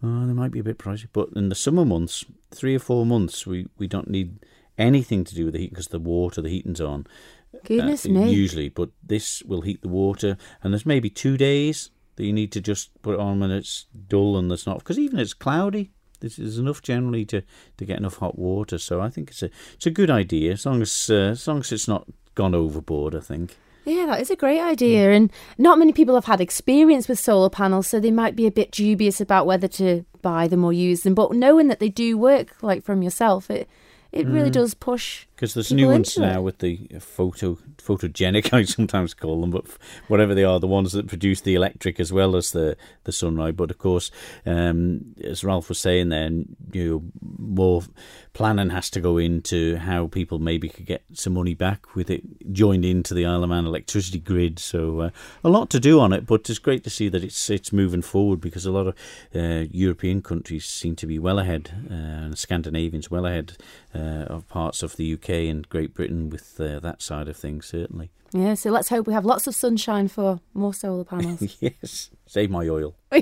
oh, 0.04 0.28
they 0.28 0.34
might 0.34 0.52
be 0.52 0.60
a 0.60 0.64
bit 0.64 0.78
pricey. 0.78 1.08
But 1.12 1.30
in 1.36 1.50
the 1.50 1.56
summer 1.56 1.86
months, 1.86 2.24
three 2.52 2.76
or 2.76 2.80
four 2.80 3.06
months, 3.06 3.48
we, 3.48 3.68
we 3.78 3.88
don't 3.88 4.10
need 4.10 4.46
anything 4.78 5.24
to 5.24 5.36
do 5.36 5.46
with 5.46 5.56
the 5.56 5.60
heat 5.60 5.72
because 5.72 5.88
the 5.88 6.00
water, 6.00 6.42
the 6.42 6.50
heating's 6.50 6.80
on. 6.80 7.08
Goodness 7.66 8.06
uh, 8.06 8.10
me. 8.10 8.32
Usually, 8.32 8.70
but 8.70 8.90
this 9.04 9.42
will 9.44 9.62
heat 9.62 9.82
the 9.82 9.88
water, 9.88 10.38
and 10.62 10.72
there's 10.72 10.86
maybe 10.86 11.10
two 11.10 11.36
days 11.36 11.90
that 12.16 12.26
you 12.26 12.34
need 12.34 12.52
to 12.52 12.62
just 12.62 12.90
put 13.02 13.16
it 13.16 13.20
on 13.20 13.40
when 13.40 13.50
it's 13.50 13.88
dull 14.08 14.38
and 14.38 14.52
it's 14.52 14.68
not, 14.68 14.80
because 14.80 15.00
even 15.00 15.18
if 15.18 15.24
it's 15.24 15.34
cloudy, 15.34 15.92
this 16.20 16.40
is 16.40 16.58
enough 16.58 16.82
generally 16.82 17.26
to, 17.26 17.42
to 17.78 17.86
get 17.86 17.98
enough 17.98 18.18
hot 18.18 18.38
water. 18.38 18.78
So 18.78 19.02
I 19.02 19.10
think 19.10 19.32
it's 19.32 19.44
a 19.44 19.50
it's 19.74 19.86
a 19.86 19.92
good 19.92 20.10
idea 20.10 20.54
as 20.54 20.66
long 20.66 20.82
as 20.82 21.10
uh, 21.10 21.32
as 21.32 21.48
long 21.48 21.60
as 21.60 21.72
it's 21.72 21.88
not 21.88 22.08
gone 22.36 22.56
overboard. 22.56 23.16
I 23.16 23.22
think. 23.22 23.58
Yeah, 23.86 24.06
that 24.08 24.22
is 24.22 24.30
a 24.30 24.36
great 24.36 24.60
idea. 24.60 25.12
And 25.12 25.32
not 25.58 25.80
many 25.80 25.94
people 25.94 26.14
have 26.16 26.26
had 26.26 26.42
experience 26.42 27.08
with 27.08 27.18
solar 27.18 27.50
panels, 27.50 27.88
so 27.88 28.00
they 28.00 28.12
might 28.12 28.36
be 28.36 28.46
a 28.46 28.52
bit 28.52 28.72
dubious 28.72 29.20
about 29.20 29.48
whether 29.48 29.68
to 29.70 30.06
buy 30.22 30.48
them 30.48 30.64
or 30.64 30.74
use 30.74 31.02
them. 31.02 31.16
But 31.16 31.32
knowing 31.32 31.68
that 31.70 31.80
they 31.80 31.90
do 31.90 32.18
work, 32.18 32.62
like 32.62 32.84
from 32.84 33.02
yourself, 33.02 33.50
it 33.50 33.68
it 34.12 34.28
really 34.28 34.50
does 34.50 34.74
push. 34.74 35.26
Because 35.40 35.54
there's 35.54 35.70
people 35.70 35.86
new 35.86 35.92
ones 35.92 36.18
it. 36.18 36.20
now 36.20 36.42
with 36.42 36.58
the 36.58 36.86
photo 37.00 37.58
photogenic, 37.78 38.54
I 38.54 38.64
sometimes 38.64 39.14
call 39.14 39.40
them, 39.40 39.52
but 39.52 39.66
whatever 40.10 40.36
they 40.36 40.44
are, 40.44 40.60
the 40.60 40.68
ones 40.68 40.92
that 40.92 41.08
produce 41.08 41.40
the 41.40 41.56
electric 41.56 41.98
as 41.98 42.12
well 42.12 42.36
as 42.36 42.52
the 42.52 42.76
the 43.06 43.14
sunlight. 43.14 43.56
But 43.56 43.72
of 43.72 43.78
course, 43.78 44.12
um, 44.46 45.16
as 45.24 45.46
Ralph 45.46 45.70
was 45.70 45.80
saying, 45.80 46.10
then 46.10 46.58
you 46.74 46.90
know, 46.90 47.04
more 47.38 47.84
planning 48.34 48.72
has 48.72 48.90
to 48.90 49.00
go 49.00 49.18
into 49.18 49.78
how 49.78 50.08
people 50.08 50.40
maybe 50.40 50.68
could 50.68 50.86
get 50.86 51.04
some 51.14 51.34
money 51.34 51.54
back 51.54 51.96
with 51.96 52.10
it 52.10 52.52
joined 52.52 52.84
into 52.84 53.14
the 53.14 53.26
Isle 53.26 53.44
of 53.44 53.50
Man 53.50 53.66
electricity 53.66 54.20
grid. 54.20 54.60
So 54.60 55.00
uh, 55.00 55.10
a 55.42 55.50
lot 55.50 55.70
to 55.70 55.80
do 55.80 56.02
on 56.02 56.12
it, 56.12 56.26
but 56.26 56.50
it's 56.50 56.60
great 56.60 56.84
to 56.84 56.90
see 56.90 57.08
that 57.08 57.24
it's 57.24 57.50
it's 57.50 57.72
moving 57.72 58.02
forward 58.02 58.42
because 58.42 58.66
a 58.66 58.72
lot 58.72 58.88
of 58.88 58.96
uh, 59.34 59.68
European 59.72 60.22
countries 60.22 60.66
seem 60.66 60.98
to 60.98 61.08
be 61.08 61.18
well 61.18 61.40
ahead, 61.40 61.72
uh, 61.90 61.94
and 61.94 62.38
Scandinavians 62.38 63.10
well 63.10 63.26
ahead 63.26 63.54
uh, 63.96 64.26
of 64.28 64.48
parts 64.50 64.84
of 64.84 64.98
the 64.98 65.14
UK 65.14 65.29
and 65.30 65.68
Great 65.70 65.94
Britain 65.94 66.30
with 66.30 66.60
uh, 66.60 66.80
that 66.80 67.02
side 67.02 67.28
of 67.28 67.38
things, 67.38 67.66
certainly. 67.68 68.12
Yeah, 68.32 68.54
so 68.54 68.70
let's 68.70 68.90
hope 68.90 69.08
we 69.08 69.14
have 69.14 69.26
lots 69.26 69.48
of 69.48 69.56
sunshine 69.56 70.08
for 70.08 70.40
more 70.54 70.74
solar 70.74 71.04
panels. 71.04 71.58
yes, 71.62 72.12
save 72.28 72.50
my 72.52 72.68
oil. 72.68 72.96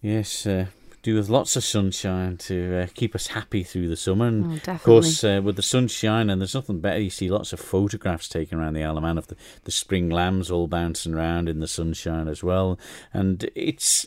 yes, 0.00 0.46
uh, 0.46 0.66
do 1.02 1.14
with 1.16 1.28
lots 1.28 1.54
of 1.56 1.62
sunshine 1.62 2.38
to 2.38 2.82
uh, 2.82 2.86
keep 2.94 3.14
us 3.14 3.28
happy 3.28 3.62
through 3.62 3.88
the 3.88 3.96
summer. 3.96 4.26
And 4.26 4.62
Oh, 4.66 4.72
of 4.72 4.82
course, 4.82 5.22
uh, 5.22 5.42
with 5.44 5.56
the 5.56 5.62
sunshine, 5.62 6.30
and 6.30 6.40
there's 6.40 6.54
nothing 6.54 6.80
better. 6.80 6.98
You 6.98 7.10
see 7.10 7.28
lots 7.28 7.52
of 7.52 7.60
photographs 7.60 8.28
taken 8.28 8.58
around 8.58 8.72
the 8.72 8.84
Isle 8.84 8.96
of 8.96 9.02
Man 9.02 9.18
of 9.18 9.26
the, 9.26 9.36
the 9.64 9.70
spring 9.70 10.08
lambs 10.08 10.50
all 10.50 10.66
bouncing 10.66 11.12
around 11.14 11.48
in 11.50 11.60
the 11.60 11.68
sunshine 11.68 12.26
as 12.26 12.42
well. 12.42 12.78
And 13.12 13.50
it's 13.54 14.06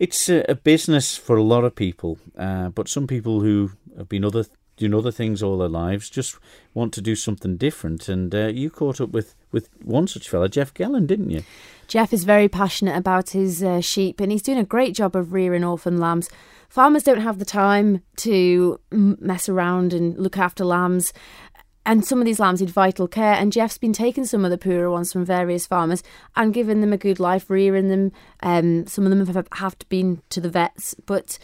it's 0.00 0.28
a, 0.28 0.44
a 0.48 0.56
business 0.56 1.16
for 1.16 1.36
a 1.36 1.44
lot 1.44 1.62
of 1.62 1.76
people, 1.76 2.18
uh, 2.36 2.70
but 2.70 2.88
some 2.88 3.06
people 3.06 3.40
who 3.40 3.70
have 3.96 4.08
been 4.08 4.24
other 4.24 4.46
doing 4.76 4.94
other 4.94 5.10
things 5.10 5.42
all 5.42 5.58
their 5.58 5.68
lives 5.68 6.10
just 6.10 6.38
want 6.74 6.92
to 6.94 7.00
do 7.00 7.14
something 7.14 7.56
different. 7.56 8.08
And 8.08 8.34
uh, 8.34 8.48
you 8.48 8.70
caught 8.70 9.00
up 9.00 9.10
with 9.10 9.34
with 9.52 9.68
one 9.82 10.06
such 10.06 10.28
fella, 10.28 10.48
Jeff 10.48 10.72
Gelling, 10.72 11.06
didn't 11.06 11.30
you? 11.30 11.42
Jeff 11.86 12.12
is 12.12 12.24
very 12.24 12.48
passionate 12.48 12.96
about 12.96 13.30
his 13.30 13.62
uh, 13.62 13.80
sheep 13.80 14.18
and 14.20 14.32
he's 14.32 14.42
doing 14.42 14.58
a 14.58 14.64
great 14.64 14.94
job 14.94 15.14
of 15.14 15.32
rearing 15.32 15.62
orphan 15.62 15.98
lambs. 15.98 16.30
Farmers 16.70 17.02
don't 17.02 17.20
have 17.20 17.38
the 17.38 17.44
time 17.44 18.02
to 18.16 18.80
mess 18.90 19.46
around 19.46 19.92
and 19.92 20.18
look 20.18 20.38
after 20.38 20.64
lambs. 20.64 21.12
And 21.84 22.04
some 22.04 22.20
of 22.20 22.24
these 22.24 22.40
lambs 22.40 22.60
need 22.60 22.70
vital 22.70 23.06
care. 23.08 23.34
And 23.34 23.52
Jeff's 23.52 23.76
been 23.76 23.92
taking 23.92 24.24
some 24.24 24.44
of 24.44 24.50
the 24.50 24.56
poorer 24.56 24.90
ones 24.90 25.12
from 25.12 25.24
various 25.24 25.66
farmers 25.66 26.02
and 26.34 26.54
giving 26.54 26.80
them 26.80 26.92
a 26.92 26.96
good 26.96 27.20
life, 27.20 27.50
rearing 27.50 27.88
them. 27.88 28.12
Um, 28.42 28.86
some 28.86 29.04
of 29.04 29.10
them 29.10 29.26
have, 29.26 29.48
have 29.52 29.76
been 29.90 30.22
to 30.30 30.40
the 30.40 30.48
vets, 30.48 30.94
but 31.04 31.38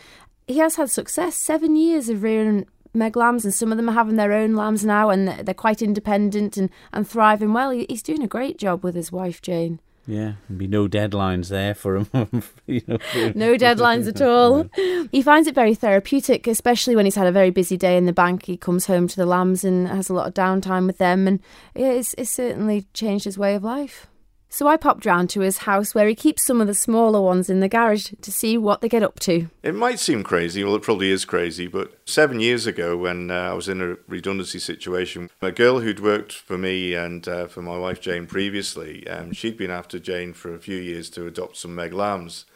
he 0.47 0.59
has 0.59 0.77
had 0.77 0.91
success. 0.91 1.35
Seven 1.35 1.77
years 1.77 2.09
of 2.09 2.23
rearing 2.23 2.67
meg 2.95 3.17
lambs, 3.17 3.45
and 3.45 3.55
some 3.55 3.71
of 3.73 3.79
them 3.79 3.89
are 3.89 3.93
having 3.93 4.17
their 4.17 4.33
own 4.33 4.55
lambs 4.55 4.85
now, 4.85 5.11
and 5.11 5.29
they're 5.29 5.55
quite 5.55 5.83
independent 5.83 6.57
and, 6.57 6.71
and 6.93 7.09
thriving 7.09 7.53
well. 7.53 7.71
He's 7.71 8.03
doing 8.03 8.23
a 8.23 8.29
great 8.29 8.59
job 8.59 8.83
with 8.83 8.95
his 8.95 9.13
wife, 9.13 9.41
Jane. 9.43 9.81
Yeah, 10.09 10.33
be 10.57 10.67
no 10.67 10.89
deadlines 10.89 11.51
there 11.51 11.75
for 11.75 11.97
him. 11.97 12.43
you 12.67 12.81
know. 12.87 12.99
No 13.35 13.57
deadlines 13.57 14.09
at 14.09 14.23
all. 14.23 14.67
He 15.13 15.23
finds 15.23 15.49
it 15.49 15.55
very 15.55 15.75
therapeutic, 15.75 16.47
especially 16.47 16.97
when 16.97 17.05
he's 17.05 17.15
had 17.15 17.27
a 17.27 17.33
very 17.33 17.51
busy 17.51 17.77
day 17.77 17.97
in 17.97 18.07
the 18.07 18.13
bank. 18.13 18.45
He 18.47 18.57
comes 18.57 18.87
home 18.87 19.07
to 19.09 19.17
the 19.17 19.25
lambs 19.27 19.65
and 19.65 19.87
has 19.89 20.11
a 20.11 20.15
lot 20.15 20.27
of 20.27 20.35
downtime 20.35 20.87
with 20.87 20.99
them, 20.99 21.29
and 21.29 21.41
yeah, 21.75 21.93
it's, 21.93 22.15
it's 22.19 22.31
certainly 22.31 22.87
changed 22.95 23.25
his 23.25 23.39
way 23.39 23.55
of 23.55 23.63
life. 23.63 24.08
So 24.51 24.67
I 24.67 24.77
popped 24.77 25.05
round 25.05 25.29
to 25.31 25.41
his 25.41 25.59
house 25.59 25.95
where 25.95 26.09
he 26.09 26.15
keeps 26.15 26.45
some 26.45 26.61
of 26.61 26.67
the 26.67 26.75
smaller 26.75 27.21
ones 27.21 27.51
in 27.51 27.61
the 27.61 27.69
garage 27.69 28.13
to 28.23 28.33
see 28.33 28.57
what 28.57 28.81
they 28.81 28.89
get 28.89 29.03
up 29.03 29.21
to. 29.21 29.49
It 29.63 29.75
might 29.75 29.99
seem 29.99 30.25
crazy, 30.25 30.65
well, 30.65 30.75
it 30.75 30.83
probably 30.83 31.11
is 31.11 31.25
crazy, 31.25 31.67
but 31.67 31.93
seven 32.07 32.41
years 32.41 32.67
ago, 32.67 32.97
when 32.97 33.31
uh, 33.31 33.35
I 33.35 33.53
was 33.53 33.69
in 33.69 33.83
a 33.83 33.97
redundancy 34.07 34.59
situation, 34.59 35.31
a 35.43 35.53
girl 35.53 35.81
who'd 35.81 36.01
worked 36.01 36.33
for 36.33 36.57
me 36.57 36.95
and 36.95 37.29
uh, 37.29 37.47
for 37.47 37.61
my 37.61 37.77
wife 37.77 38.01
Jane 38.01 38.27
previously, 38.27 39.07
um, 39.07 39.33
she'd 39.33 39.59
been 39.59 39.71
after 39.71 39.99
Jane 39.99 40.33
for 40.33 40.55
a 40.55 40.59
few 40.59 40.79
years 40.79 41.11
to 41.11 41.27
adopt 41.27 41.59
some 41.59 41.75
Meg 41.75 41.93
lambs. 41.93 42.47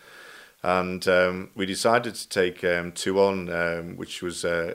And 0.62 1.06
um, 1.08 1.50
we 1.54 1.66
decided 1.66 2.14
to 2.14 2.28
take 2.28 2.62
um, 2.64 2.92
two 2.92 3.20
on, 3.20 3.50
um, 3.50 3.96
which 3.96 4.22
was 4.22 4.44
uh, 4.44 4.74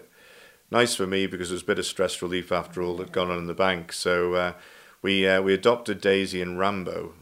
nice 0.69 0.95
for 0.95 1.07
me 1.07 1.27
because 1.27 1.50
it 1.50 1.55
was 1.55 1.62
a 1.63 1.65
bit 1.65 1.79
of 1.79 1.86
stress 1.86 2.21
relief 2.21 2.51
after 2.51 2.81
all 2.81 2.97
that 2.97 3.07
had 3.07 3.13
gone 3.13 3.31
on 3.31 3.38
in 3.38 3.47
the 3.47 3.53
bank. 3.53 3.93
So 3.93 4.33
uh, 4.33 4.53
We, 5.01 5.27
uh, 5.27 5.42
we 5.42 5.54
adopted 5.54 6.01
Daisy 6.01 6.42
and 6.42 6.58
Rambo. 6.58 7.13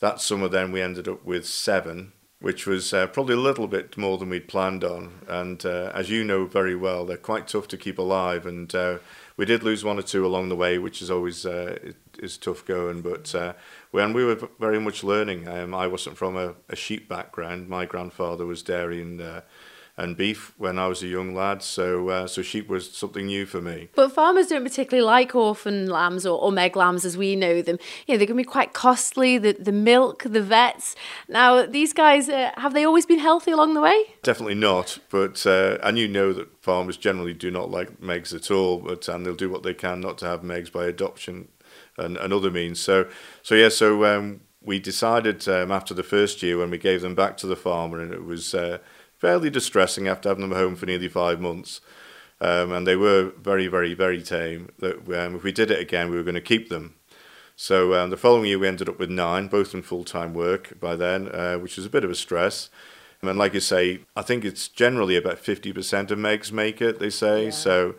That 0.00 0.20
summer 0.20 0.48
then 0.48 0.72
we 0.72 0.82
ended 0.82 1.08
up 1.08 1.24
with 1.24 1.46
seven, 1.46 2.12
which 2.40 2.66
was 2.66 2.92
uh, 2.92 3.06
probably 3.06 3.34
a 3.34 3.40
little 3.40 3.66
bit 3.66 3.96
more 3.96 4.18
than 4.18 4.28
we'd 4.28 4.48
planned 4.48 4.84
on. 4.84 5.20
And 5.26 5.64
uh, 5.64 5.90
as 5.94 6.10
you 6.10 6.22
know 6.22 6.44
very 6.44 6.76
well, 6.76 7.06
they're 7.06 7.16
quite 7.16 7.48
tough 7.48 7.66
to 7.68 7.78
keep 7.78 7.98
alive. 7.98 8.44
And 8.44 8.74
uh, 8.74 8.98
we 9.36 9.46
did 9.46 9.62
lose 9.62 9.84
one 9.84 9.98
or 9.98 10.02
two 10.02 10.26
along 10.26 10.50
the 10.50 10.56
way, 10.56 10.78
which 10.78 11.00
is 11.00 11.10
always 11.10 11.46
uh, 11.46 11.78
it, 11.82 11.96
is 12.18 12.36
tough 12.36 12.64
going. 12.66 13.00
But 13.00 13.34
uh, 13.34 13.54
when 13.90 14.12
we 14.12 14.24
were 14.24 14.48
very 14.60 14.78
much 14.78 15.02
learning, 15.02 15.48
um, 15.48 15.74
I 15.74 15.86
wasn't 15.86 16.18
from 16.18 16.36
a, 16.36 16.54
a 16.68 16.76
sheep 16.76 17.08
background. 17.08 17.68
My 17.68 17.86
grandfather 17.86 18.44
was 18.44 18.62
dairy 18.62 19.00
and 19.00 19.20
uh, 19.20 19.40
and 19.98 20.16
beef 20.16 20.52
when 20.58 20.78
I 20.78 20.88
was 20.88 21.02
a 21.02 21.06
young 21.06 21.34
lad, 21.34 21.62
so 21.62 22.08
uh, 22.10 22.26
so 22.26 22.42
sheep 22.42 22.68
was 22.68 22.90
something 22.90 23.26
new 23.26 23.46
for 23.46 23.62
me. 23.62 23.88
But 23.94 24.12
farmers 24.12 24.48
don't 24.48 24.62
particularly 24.62 25.04
like 25.04 25.34
orphan 25.34 25.88
lambs 25.88 26.26
or, 26.26 26.38
or 26.38 26.52
meg 26.52 26.76
lambs 26.76 27.04
as 27.04 27.16
we 27.16 27.34
know 27.34 27.62
them. 27.62 27.78
You 28.06 28.14
know, 28.14 28.18
they 28.18 28.26
can 28.26 28.36
be 28.36 28.44
quite 28.44 28.74
costly, 28.74 29.38
the, 29.38 29.56
the 29.58 29.72
milk, 29.72 30.24
the 30.24 30.42
vets. 30.42 30.96
Now, 31.28 31.64
these 31.64 31.92
guys, 31.94 32.28
uh, 32.28 32.52
have 32.56 32.74
they 32.74 32.84
always 32.84 33.06
been 33.06 33.18
healthy 33.18 33.52
along 33.52 33.74
the 33.74 33.80
way? 33.80 33.98
Definitely 34.22 34.56
not, 34.56 34.98
but 35.10 35.46
uh, 35.46 35.78
and 35.82 35.98
you 35.98 36.08
know 36.08 36.32
that 36.34 36.62
farmers 36.62 36.96
generally 36.98 37.34
do 37.34 37.50
not 37.50 37.70
like 37.70 38.00
megs 38.00 38.34
at 38.34 38.50
all, 38.50 38.78
but 38.78 39.08
and 39.08 39.24
they'll 39.24 39.34
do 39.34 39.50
what 39.50 39.62
they 39.62 39.74
can 39.74 40.00
not 40.00 40.18
to 40.18 40.26
have 40.26 40.42
megs 40.42 40.70
by 40.70 40.84
adoption 40.86 41.48
and, 41.96 42.18
and 42.18 42.32
other 42.32 42.50
means. 42.50 42.80
So 42.80 43.08
so 43.42 43.54
yeah, 43.54 43.70
so 43.70 44.04
um, 44.04 44.40
we 44.60 44.78
decided 44.78 45.48
um, 45.48 45.70
after 45.70 45.94
the 45.94 46.02
first 46.02 46.42
year 46.42 46.58
when 46.58 46.70
we 46.70 46.78
gave 46.78 47.00
them 47.00 47.14
back 47.14 47.38
to 47.38 47.46
the 47.46 47.56
farmer, 47.56 48.00
and 48.00 48.12
it 48.12 48.24
was 48.24 48.54
uh, 48.54 48.78
fairly 49.18 49.50
distressing 49.50 50.08
after 50.08 50.28
having 50.28 50.48
them 50.48 50.58
home 50.58 50.76
for 50.76 50.86
nearly 50.86 51.08
five 51.08 51.40
months. 51.40 51.80
Um, 52.40 52.70
and 52.72 52.86
they 52.86 52.96
were 52.96 53.32
very, 53.40 53.66
very, 53.66 53.94
very 53.94 54.22
tame. 54.22 54.70
That 54.78 54.96
um, 55.08 55.36
if 55.36 55.42
we 55.42 55.52
did 55.52 55.70
it 55.70 55.80
again, 55.80 56.10
we 56.10 56.16
were 56.16 56.22
going 56.22 56.34
to 56.34 56.40
keep 56.40 56.68
them. 56.68 56.94
So 57.54 57.94
um, 57.94 58.10
the 58.10 58.18
following 58.18 58.44
year, 58.44 58.58
we 58.58 58.68
ended 58.68 58.88
up 58.88 58.98
with 58.98 59.08
nine, 59.08 59.48
both 59.48 59.72
in 59.72 59.80
full 59.80 60.04
time 60.04 60.34
work 60.34 60.78
by 60.78 60.94
then, 60.96 61.28
uh, 61.28 61.56
which 61.56 61.76
was 61.76 61.86
a 61.86 61.90
bit 61.90 62.04
of 62.04 62.10
a 62.10 62.14
stress. 62.14 62.68
And 63.22 63.38
like 63.38 63.54
you 63.54 63.60
say, 63.60 64.00
I 64.14 64.22
think 64.22 64.44
it's 64.44 64.68
generally 64.68 65.16
about 65.16 65.38
50% 65.42 66.10
of 66.10 66.18
Megs 66.18 66.52
make 66.52 66.82
it, 66.82 66.98
they 66.98 67.08
say. 67.08 67.50
so, 67.50 67.94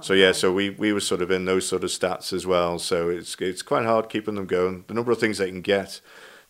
so 0.00 0.12
yeah, 0.12 0.32
so 0.32 0.52
we, 0.52 0.70
we 0.70 0.92
were 0.92 1.00
sort 1.00 1.22
of 1.22 1.30
in 1.30 1.44
those 1.44 1.68
sort 1.68 1.84
of 1.84 1.90
stats 1.90 2.32
as 2.32 2.46
well. 2.46 2.78
So 2.80 3.08
it's 3.08 3.36
it's 3.40 3.62
quite 3.62 3.84
hard 3.84 4.08
keeping 4.08 4.34
them 4.34 4.46
going. 4.46 4.84
The 4.88 4.94
number 4.94 5.12
of 5.12 5.18
things 5.18 5.38
they 5.38 5.48
can 5.48 5.62
get 5.62 6.00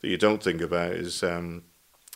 that 0.01 0.09
you 0.09 0.17
don't 0.17 0.43
think 0.43 0.63
about 0.63 0.93
is 0.93 1.23
um, 1.23 1.65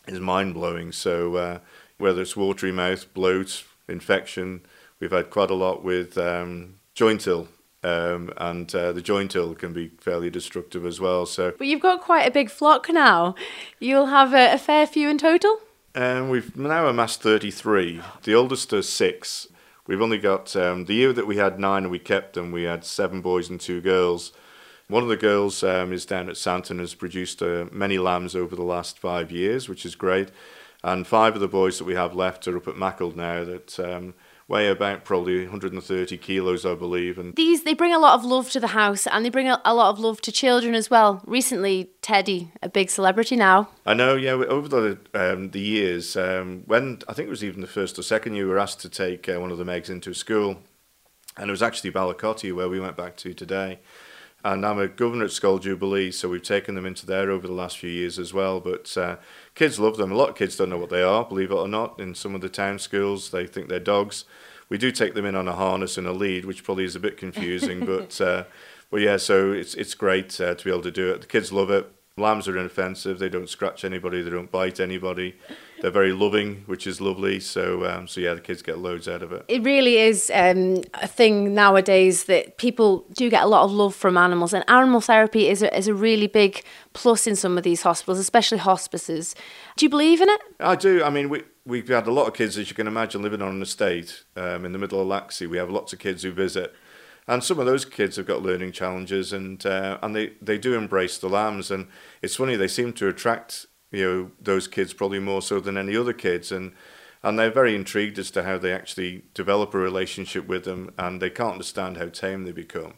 is 0.07 0.19
mind 0.19 0.55
blowing. 0.55 0.91
So 0.91 1.35
uh, 1.35 1.59
whether 2.01 2.21
it's 2.21 2.35
watery 2.35 2.71
mouth, 2.71 3.13
bloat, 3.13 3.63
infection, 3.87 4.61
we've 4.99 5.11
had 5.11 5.29
quite 5.29 5.51
a 5.51 5.55
lot 5.55 5.83
with 5.83 6.17
um, 6.17 6.75
joint 6.93 7.27
ill 7.27 7.47
Um, 7.83 8.31
and 8.37 8.73
uh, 8.75 8.91
the 8.91 9.01
joint 9.01 9.35
ill 9.35 9.55
can 9.55 9.73
be 9.73 9.89
fairly 9.99 10.29
destructive 10.29 10.85
as 10.85 10.99
well. 10.99 11.25
So, 11.25 11.53
but 11.57 11.65
you've 11.65 11.81
got 11.81 12.01
quite 12.01 12.27
a 12.27 12.31
big 12.31 12.51
flock 12.51 12.89
now. 12.89 13.33
You'll 13.79 14.07
have 14.07 14.33
a, 14.33 14.53
a 14.53 14.57
fair 14.57 14.85
few 14.85 15.09
in 15.09 15.17
total. 15.17 15.59
Um, 15.95 16.29
we've 16.29 16.55
now 16.55 16.87
amassed 16.87 17.21
33. 17.21 18.01
The 18.23 18.35
oldest 18.35 18.71
are 18.73 18.83
six. 18.83 19.47
We've 19.87 20.01
only 20.01 20.19
got 20.19 20.55
um, 20.55 20.85
the 20.85 20.93
year 20.93 21.11
that 21.11 21.27
we 21.27 21.37
had 21.37 21.59
nine 21.59 21.83
and 21.83 21.91
we 21.91 21.99
kept 21.99 22.33
them. 22.33 22.51
We 22.51 22.63
had 22.63 22.85
seven 22.85 23.19
boys 23.19 23.49
and 23.49 23.59
two 23.59 23.81
girls. 23.81 24.31
One 24.87 25.03
of 25.03 25.09
the 25.09 25.17
girls 25.17 25.63
um, 25.63 25.91
is 25.91 26.05
down 26.05 26.29
at 26.29 26.37
Santon 26.37 26.77
and 26.77 26.81
has 26.81 26.93
produced 26.93 27.41
uh, 27.41 27.65
many 27.71 27.97
lambs 27.97 28.35
over 28.35 28.55
the 28.55 28.61
last 28.61 28.99
five 28.99 29.31
years, 29.31 29.67
which 29.67 29.85
is 29.85 29.95
great. 29.95 30.29
And 30.83 31.05
five 31.05 31.35
of 31.35 31.41
the 31.41 31.47
boys 31.47 31.77
that 31.77 31.85
we 31.85 31.93
have 31.95 32.15
left 32.15 32.47
are 32.47 32.57
up 32.57 32.67
at 32.67 32.77
Mackle 32.77 33.15
now 33.15 33.43
that 33.43 33.79
um, 33.79 34.15
weigh 34.47 34.67
about 34.67 35.05
probably 35.05 35.43
130 35.43 36.17
kilos, 36.17 36.65
I 36.65 36.73
believe. 36.73 37.17
And 37.17 37.35
these 37.35 37.63
they 37.63 37.73
bring 37.73 37.93
a 37.93 37.99
lot 37.99 38.15
of 38.15 38.25
love 38.25 38.49
to 38.51 38.59
the 38.59 38.67
house, 38.67 39.05
and 39.07 39.23
they 39.23 39.29
bring 39.29 39.47
a, 39.47 39.61
a, 39.63 39.73
lot 39.73 39.91
of 39.91 39.99
love 39.99 40.21
to 40.21 40.31
children 40.31 40.73
as 40.73 40.89
well. 40.89 41.21
Recently, 41.25 41.91
Teddy, 42.01 42.51
a 42.63 42.69
big 42.69 42.89
celebrity 42.89 43.35
now. 43.35 43.69
I 43.85 43.93
know. 43.93 44.15
Yeah, 44.15 44.31
over 44.31 44.67
the 44.67 44.97
um, 45.13 45.51
the 45.51 45.61
years, 45.61 46.17
um, 46.17 46.63
when 46.65 46.99
I 47.07 47.13
think 47.13 47.27
it 47.27 47.31
was 47.31 47.43
even 47.43 47.61
the 47.61 47.67
first 47.67 47.97
or 47.99 48.03
second 48.03 48.33
year, 48.33 48.45
we 48.45 48.51
were 48.51 48.59
asked 48.59 48.81
to 48.81 48.89
take 48.89 49.29
uh, 49.29 49.39
one 49.39 49.51
of 49.51 49.57
the 49.57 49.63
Megs 49.63 49.89
into 49.89 50.09
a 50.09 50.15
school, 50.15 50.57
and 51.37 51.49
it 51.49 51.51
was 51.51 51.63
actually 51.63 51.91
Ballacottier 51.91 52.55
where 52.55 52.69
we 52.69 52.79
went 52.79 52.97
back 52.97 53.15
to 53.17 53.33
today. 53.33 53.79
And 54.43 54.65
I'm 54.65 54.79
a 54.79 54.87
governor 54.87 55.25
at 55.25 55.31
Scoill 55.31 55.61
Yubilee, 55.61 56.11
so 56.11 56.27
we've 56.27 56.41
taken 56.41 56.73
them 56.73 56.85
into 56.85 57.05
there 57.05 57.29
over 57.29 57.45
the 57.45 57.53
last 57.53 57.77
few 57.77 57.91
years 57.91 58.17
as 58.17 58.33
well. 58.33 58.59
But 58.59 58.97
uh, 58.97 59.17
kids 59.55 59.79
love 59.79 59.97
them. 59.97 60.11
A 60.11 60.15
lot 60.15 60.29
of 60.29 60.35
kids 60.35 60.55
don't 60.55 60.69
know 60.69 60.77
what 60.77 60.89
they 60.89 61.03
are, 61.03 61.23
believe 61.23 61.51
it 61.51 61.55
or 61.55 61.67
not. 61.67 61.99
In 61.99 62.15
some 62.15 62.35
of 62.35 62.41
the 62.41 62.49
town 62.49 62.79
schools, 62.79 63.31
they 63.31 63.45
think 63.45 63.69
they're 63.69 63.79
dogs. 63.79 64.25
We 64.69 64.77
do 64.77 64.91
take 64.91 65.13
them 65.13 65.25
in 65.25 65.35
on 65.35 65.47
a 65.47 65.53
harness 65.53 65.97
and 65.97 66.07
a 66.07 66.13
lead, 66.13 66.45
which 66.45 66.63
probably 66.63 66.85
is 66.85 66.95
a 66.95 66.99
bit 66.99 67.17
confusing, 67.17 67.85
but 67.85 68.19
uh, 68.21 68.45
well, 68.89 69.01
yeah. 69.01 69.17
So 69.17 69.51
it's 69.51 69.73
it's 69.75 69.93
great 69.93 70.39
uh, 70.39 70.55
to 70.55 70.63
be 70.63 70.71
able 70.71 70.83
to 70.83 70.91
do 70.91 71.11
it. 71.11 71.21
The 71.21 71.27
kids 71.27 71.51
love 71.51 71.69
it. 71.69 71.91
Lambs 72.17 72.47
are 72.47 72.57
inoffensive. 72.57 73.19
They 73.19 73.29
don't 73.29 73.49
scratch 73.49 73.83
anybody. 73.83 74.21
They 74.21 74.29
don't 74.29 74.51
bite 74.51 74.79
anybody. 74.79 75.35
They're 75.81 75.89
very 75.89 76.13
loving, 76.13 76.63
which 76.67 76.85
is 76.85 77.01
lovely. 77.01 77.39
So, 77.39 77.85
um, 77.85 78.07
so 78.07 78.21
yeah, 78.21 78.35
the 78.35 78.41
kids 78.41 78.61
get 78.61 78.77
loads 78.77 79.07
out 79.07 79.23
of 79.23 79.31
it. 79.31 79.43
It 79.47 79.63
really 79.63 79.97
is 79.97 80.31
um, 80.33 80.83
a 80.93 81.07
thing 81.07 81.55
nowadays 81.55 82.25
that 82.25 82.57
people 82.57 83.05
do 83.13 83.31
get 83.31 83.43
a 83.43 83.47
lot 83.47 83.63
of 83.63 83.71
love 83.71 83.95
from 83.95 84.15
animals, 84.15 84.53
and 84.53 84.63
animal 84.69 85.01
therapy 85.01 85.49
is 85.49 85.63
a, 85.63 85.75
is 85.75 85.87
a 85.87 85.93
really 85.93 86.27
big 86.27 86.63
plus 86.93 87.25
in 87.25 87.35
some 87.35 87.57
of 87.57 87.63
these 87.63 87.81
hospitals, 87.81 88.19
especially 88.19 88.59
hospices. 88.59 89.33
Do 89.75 89.85
you 89.85 89.89
believe 89.89 90.21
in 90.21 90.29
it? 90.29 90.41
I 90.59 90.75
do. 90.75 91.03
I 91.03 91.09
mean, 91.09 91.29
we 91.29 91.43
we've 91.65 91.87
had 91.87 92.05
a 92.05 92.11
lot 92.11 92.27
of 92.27 92.35
kids, 92.35 92.57
as 92.59 92.69
you 92.69 92.75
can 92.75 92.87
imagine, 92.87 93.23
living 93.23 93.41
on 93.41 93.49
an 93.49 93.61
estate 93.61 94.23
um, 94.35 94.65
in 94.65 94.73
the 94.73 94.79
middle 94.79 95.01
of 95.01 95.07
Laxey. 95.07 95.49
We 95.49 95.57
have 95.57 95.71
lots 95.71 95.93
of 95.93 95.99
kids 95.99 96.21
who 96.21 96.31
visit 96.31 96.75
and 97.27 97.43
some 97.43 97.59
of 97.59 97.65
those 97.65 97.85
kids 97.85 98.15
have 98.15 98.25
got 98.25 98.41
learning 98.41 98.71
challenges 98.71 99.31
and 99.31 99.65
uh, 99.65 99.97
and 100.01 100.15
they, 100.15 100.33
they 100.41 100.57
do 100.57 100.73
embrace 100.73 101.17
the 101.17 101.29
lambs 101.29 101.71
and 101.71 101.87
it's 102.21 102.35
funny 102.35 102.55
they 102.55 102.67
seem 102.67 102.93
to 102.93 103.07
attract 103.07 103.67
you 103.91 104.03
know 104.03 104.31
those 104.41 104.67
kids 104.67 104.93
probably 104.93 105.19
more 105.19 105.41
so 105.41 105.59
than 105.59 105.77
any 105.77 105.95
other 105.95 106.13
kids. 106.13 106.51
And 106.51 106.73
and 107.23 107.37
they're 107.37 107.51
very 107.51 107.75
intrigued 107.75 108.17
as 108.17 108.31
to 108.31 108.43
how 108.43 108.57
they 108.57 108.73
actually 108.73 109.23
develop 109.33 109.73
a 109.73 109.77
relationship 109.77 110.47
with 110.47 110.63
them 110.63 110.91
and 110.97 111.21
they 111.21 111.29
can't 111.29 111.53
understand 111.53 111.97
how 111.97 112.09
tame 112.09 112.43
they 112.45 112.51
become. 112.51 112.95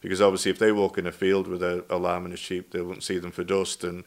Because 0.00 0.20
obviously 0.20 0.50
if 0.50 0.58
they 0.58 0.70
walk 0.70 0.96
in 0.96 1.06
a 1.06 1.12
field 1.12 1.48
with 1.48 1.62
a, 1.62 1.84
a 1.90 1.98
lamb 1.98 2.24
and 2.24 2.34
a 2.34 2.36
sheep 2.36 2.70
they 2.70 2.82
won't 2.82 3.02
see 3.02 3.18
them 3.18 3.32
for 3.32 3.42
dust 3.42 3.82
and 3.82 4.04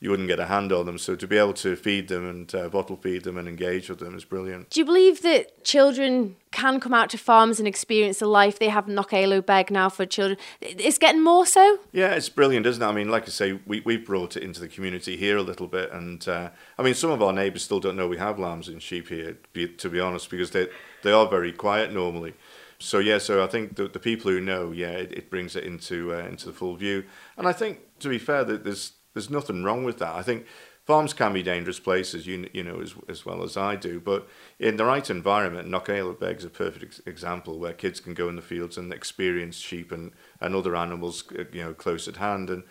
you 0.00 0.10
wouldn't 0.10 0.28
get 0.28 0.38
a 0.38 0.46
hand 0.46 0.72
on 0.72 0.86
them. 0.86 0.98
So 0.98 1.16
to 1.16 1.26
be 1.26 1.36
able 1.36 1.54
to 1.54 1.74
feed 1.74 2.08
them 2.08 2.28
and 2.28 2.54
uh, 2.54 2.68
bottle 2.68 2.96
feed 2.96 3.24
them 3.24 3.36
and 3.36 3.48
engage 3.48 3.88
with 3.88 3.98
them 3.98 4.16
is 4.16 4.24
brilliant. 4.24 4.70
Do 4.70 4.80
you 4.80 4.86
believe 4.86 5.22
that 5.22 5.64
children 5.64 6.36
can 6.52 6.78
come 6.78 6.94
out 6.94 7.10
to 7.10 7.18
farms 7.18 7.58
and 7.58 7.66
experience 7.66 8.20
the 8.20 8.26
life 8.26 8.58
they 8.58 8.68
have 8.68 8.86
Knockaloe 8.86 9.44
Beg 9.44 9.70
now 9.70 9.88
for 9.88 10.06
children? 10.06 10.38
It's 10.60 10.98
getting 10.98 11.22
more 11.22 11.46
so? 11.46 11.78
Yeah, 11.92 12.14
it's 12.14 12.28
brilliant, 12.28 12.64
isn't 12.66 12.82
it? 12.82 12.86
I 12.86 12.92
mean, 12.92 13.08
like 13.08 13.24
I 13.24 13.30
say, 13.30 13.58
we, 13.66 13.80
we've 13.80 14.06
brought 14.06 14.36
it 14.36 14.42
into 14.42 14.60
the 14.60 14.68
community 14.68 15.16
here 15.16 15.36
a 15.36 15.42
little 15.42 15.66
bit. 15.66 15.90
And 15.92 16.26
uh, 16.28 16.50
I 16.78 16.82
mean, 16.82 16.94
some 16.94 17.10
of 17.10 17.20
our 17.20 17.32
neighbours 17.32 17.64
still 17.64 17.80
don't 17.80 17.96
know 17.96 18.06
we 18.06 18.18
have 18.18 18.38
lambs 18.38 18.68
and 18.68 18.80
sheep 18.80 19.08
here, 19.08 19.36
to 19.54 19.90
be 19.90 20.00
honest, 20.00 20.30
because 20.30 20.52
they, 20.52 20.68
they 21.02 21.12
are 21.12 21.28
very 21.28 21.52
quiet 21.52 21.92
normally. 21.92 22.34
So 22.80 23.00
yeah, 23.00 23.18
so 23.18 23.42
I 23.42 23.48
think 23.48 23.74
the, 23.74 23.88
the 23.88 23.98
people 23.98 24.30
who 24.30 24.40
know, 24.40 24.70
yeah, 24.70 24.90
it, 24.90 25.12
it 25.12 25.30
brings 25.30 25.56
it 25.56 25.64
into 25.64 26.14
uh, 26.14 26.18
into 26.18 26.46
the 26.46 26.52
full 26.52 26.76
view. 26.76 27.02
And 27.36 27.48
I 27.48 27.52
think, 27.52 27.80
to 27.98 28.08
be 28.08 28.18
fair, 28.18 28.44
that 28.44 28.62
there's 28.62 28.92
there's 29.14 29.30
nothing 29.30 29.64
wrong 29.64 29.84
with 29.84 29.98
that. 29.98 30.14
I 30.14 30.22
think 30.22 30.46
farms 30.84 31.12
can 31.12 31.32
be 31.32 31.42
dangerous 31.42 31.80
places, 31.80 32.26
you 32.26 32.48
you 32.52 32.62
know 32.62 32.80
as 32.80 32.94
as 33.08 33.24
well 33.26 33.42
as 33.42 33.56
I 33.56 33.76
do. 33.76 34.00
But 34.00 34.28
in 34.58 34.76
the 34.76 34.84
right 34.84 35.08
environment, 35.08 35.68
Knockaloe 35.68 36.18
Beg's 36.18 36.44
a 36.44 36.50
perfect 36.50 36.84
ex- 36.84 37.00
example 37.06 37.58
where 37.58 37.72
kids 37.72 38.00
can 38.00 38.14
go 38.14 38.28
in 38.28 38.36
the 38.36 38.42
fields 38.42 38.78
and 38.78 38.92
experience 38.92 39.56
sheep 39.56 39.92
and, 39.92 40.12
and 40.40 40.54
other 40.54 40.74
animals, 40.76 41.24
uh, 41.38 41.44
you 41.52 41.62
know, 41.62 41.74
close 41.74 42.08
at 42.08 42.16
hand. 42.16 42.50
And 42.50 42.62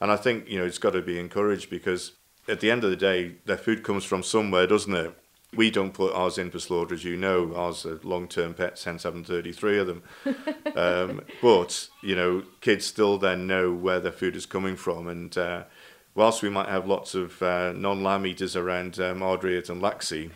and 0.00 0.10
I 0.10 0.16
think 0.16 0.48
you 0.48 0.58
know 0.58 0.66
it's 0.66 0.78
got 0.78 0.92
to 0.92 1.02
be 1.02 1.18
encouraged 1.18 1.70
because 1.70 2.12
at 2.48 2.60
the 2.60 2.70
end 2.70 2.84
of 2.84 2.90
the 2.90 2.96
day, 2.96 3.36
their 3.44 3.56
food 3.56 3.82
comes 3.82 4.04
from 4.04 4.22
somewhere, 4.22 4.66
doesn't 4.66 4.94
it? 4.94 5.14
We 5.54 5.70
don't 5.70 5.92
put 5.92 6.14
ours 6.14 6.38
in 6.38 6.50
for 6.50 6.58
slaughter, 6.58 6.94
as 6.94 7.04
you 7.04 7.16
know. 7.16 7.54
Ours 7.54 7.84
are 7.84 8.00
long-term 8.02 8.54
pets, 8.54 8.84
hence 8.84 9.02
having 9.02 9.22
33 9.22 9.78
of 9.78 9.86
them. 9.86 10.02
um, 10.76 11.20
but, 11.42 11.88
you 12.02 12.16
know, 12.16 12.42
kids 12.62 12.86
still 12.86 13.18
then 13.18 13.46
know 13.46 13.72
where 13.72 14.00
their 14.00 14.12
food 14.12 14.34
is 14.34 14.46
coming 14.46 14.76
from. 14.76 15.08
And, 15.08 15.36
uh, 15.36 15.64
whilst 16.14 16.42
we 16.42 16.48
might 16.48 16.68
have 16.68 16.86
lots 16.86 17.14
of 17.14 17.42
uh, 17.42 17.72
non-lamb 17.72 18.26
eaters 18.26 18.56
around 18.56 18.98
um, 18.98 19.22
and 19.22 19.82
Laxey, 19.82 20.30